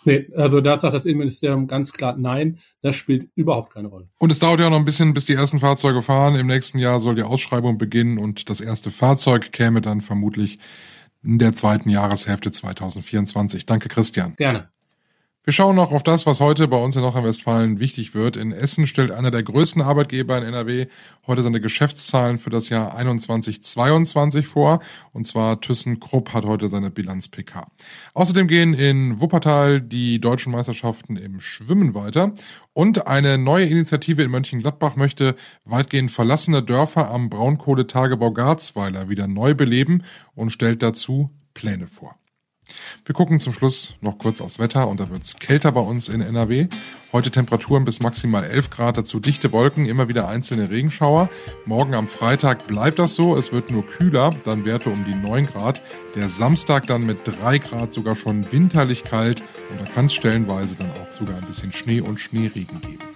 Nee, 0.05 0.29
also 0.37 0.61
da 0.61 0.79
sagt 0.79 0.95
das 0.95 1.07
Innenministerium 1.07 1.69
ganz 1.69 1.93
klar 1.93 2.17
nein, 2.19 2.59
das 2.81 2.97
spielt 2.97 3.29
überhaupt 3.37 3.73
keine 3.73 3.89
Rolle. 3.89 4.09
Und 4.19 4.33
es 4.33 4.39
dauert 4.39 4.61
ja 4.61 4.69
noch 4.69 4.79
ein 4.79 4.85
bisschen, 4.85 5.13
bis 5.13 5.27
die 5.27 5.35
ersten 5.35 5.61
Fahrzeuge 5.61 6.03
fahren. 6.03 6.35
Im 6.35 6.49
nächsten 6.49 6.79
Jahr 6.79 6.99
soll 6.99 7.15
die 7.15 7.23
Ausschreibung 7.23 7.79
beginnen 7.79 8.19
und 8.19 8.51
das 8.51 8.61
erste 8.61 8.91
Fahrzeug 8.91 9.53
käme 9.53 9.81
dann 9.81 10.01
vermutlich 10.01 10.59
in 11.23 11.39
der 11.39 11.53
zweiten 11.53 11.89
Jahreshälfte 11.89 12.51
2024. 12.51 13.65
Danke, 13.67 13.89
Christian. 13.89 14.35
Gerne. 14.37 14.71
Wir 15.45 15.53
schauen 15.53 15.75
noch 15.75 15.91
auf 15.91 16.05
das, 16.05 16.25
was 16.25 16.39
heute 16.39 16.69
bei 16.69 16.77
uns 16.77 16.95
in 16.95 17.03
Nordrhein-Westfalen 17.03 17.81
wichtig 17.81 18.15
wird. 18.15 18.37
In 18.37 18.53
Essen 18.53 18.87
stellt 18.87 19.11
einer 19.11 19.33
der 19.33 19.43
größten 19.43 19.83
Arbeitgeber 19.83 20.39
in 20.39 20.45
NRW 20.45 20.87
heute 21.27 21.43
seine 21.43 21.61
Geschäftszahlen 21.61 22.39
für 22.39 22.51
das 22.51 22.69
Jahr 22.69 22.97
21-22 22.97 24.45
vor. 24.45 24.79
Und 25.13 25.27
zwar 25.27 25.61
ThyssenKrupp 25.61 26.33
hat 26.33 26.45
heute 26.45 26.69
seine 26.69 26.91
Bilanz 26.91 27.27
PK. 27.27 27.67
Außerdem 28.15 28.47
gehen 28.47 28.73
in 28.73 29.21
Wuppertal 29.21 29.81
die 29.81 30.21
deutschen 30.21 30.53
Meisterschaften 30.53 31.17
im 31.17 31.41
Schwimmen 31.41 31.93
weiter. 31.97 32.35
Und 32.73 33.09
eine 33.09 33.37
neue 33.37 33.67
Initiative 33.67 34.23
in 34.23 34.31
Mönchengladbach 34.31 34.95
möchte 34.95 35.35
weitgehend 35.65 36.13
verlassene 36.13 36.63
Dörfer 36.63 37.11
am 37.11 37.31
Braunkohletagebau 37.31 38.31
Garzweiler 38.31 39.09
wieder 39.09 39.27
neu 39.27 39.55
beleben 39.55 40.05
und 40.37 40.51
stellt 40.51 40.85
dazu 40.85 41.31
Pläne 41.53 41.89
vor. 41.89 42.15
Wir 43.05 43.15
gucken 43.15 43.41
zum 43.41 43.53
Schluss 43.53 43.95
noch 44.01 44.19
kurz 44.19 44.41
aufs 44.41 44.59
Wetter 44.59 44.89
und 44.89 45.01
da 45.01 45.11
wird 45.11 45.23
es 45.23 45.37
kälter 45.37 45.73
bei 45.73 45.81
uns 45.81 46.09
in 46.09 46.21
NRW. 46.21 46.69
Heute 47.13 47.31
Temperaturen 47.31 47.85
bis 47.85 48.01
maximal 48.01 48.45
11 48.45 48.71
Grad, 48.71 48.97
dazu 48.97 49.21
dichte 49.21 49.53
Wolken, 49.53 49.87
immer 49.87 50.09
wieder 50.09 50.29
einzelne 50.29 50.71
Regenschauer. 50.71 51.29
Morgen 51.67 51.95
am 51.95 52.09
Freitag 52.09 52.67
bleibt 52.67 52.99
das 52.99 53.15
so, 53.15 53.37
es 53.37 53.53
wird 53.53 53.71
nur 53.71 53.87
kühler, 53.87 54.35
dann 54.45 54.65
Werte 54.65 54.89
um 54.91 55.05
die 55.05 55.15
9 55.15 55.47
Grad. 55.47 55.83
Der 56.17 56.29
Samstag 56.29 56.87
dann 56.87 57.05
mit 57.05 57.19
3 57.25 57.59
Grad 57.59 57.93
sogar 57.93 58.17
schon 58.17 58.51
winterlich 58.51 59.05
kalt 59.05 59.43
und 59.71 59.81
da 59.81 59.85
kann 59.85 60.07
es 60.07 60.15
stellenweise 60.15 60.75
dann 60.77 60.91
auch 60.93 61.13
sogar 61.13 61.37
ein 61.37 61.47
bisschen 61.47 61.73
Schnee 61.73 62.01
und 62.01 62.19
Schneeregen 62.19 62.81
geben. 62.81 63.12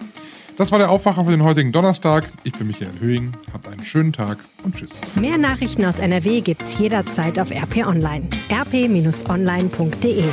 Das 0.57 0.71
war 0.71 0.79
der 0.79 0.89
Aufwacher 0.89 1.23
für 1.25 1.31
den 1.31 1.43
heutigen 1.43 1.71
Donnerstag. 1.71 2.31
Ich 2.43 2.53
bin 2.53 2.65
Michael 2.65 2.99
Höhing. 2.99 3.33
Habt 3.53 3.67
einen 3.67 3.83
schönen 3.83 4.11
Tag 4.11 4.39
und 4.63 4.75
tschüss. 4.75 4.99
Mehr 5.13 5.37
Nachrichten 5.37 5.85
aus 5.85 5.99
NRW 5.99 6.41
gibt's 6.41 6.79
jederzeit 6.79 7.39
auf 7.39 7.51
RP 7.51 7.85
Online. 7.85 8.27
rp-online.de 8.51 10.23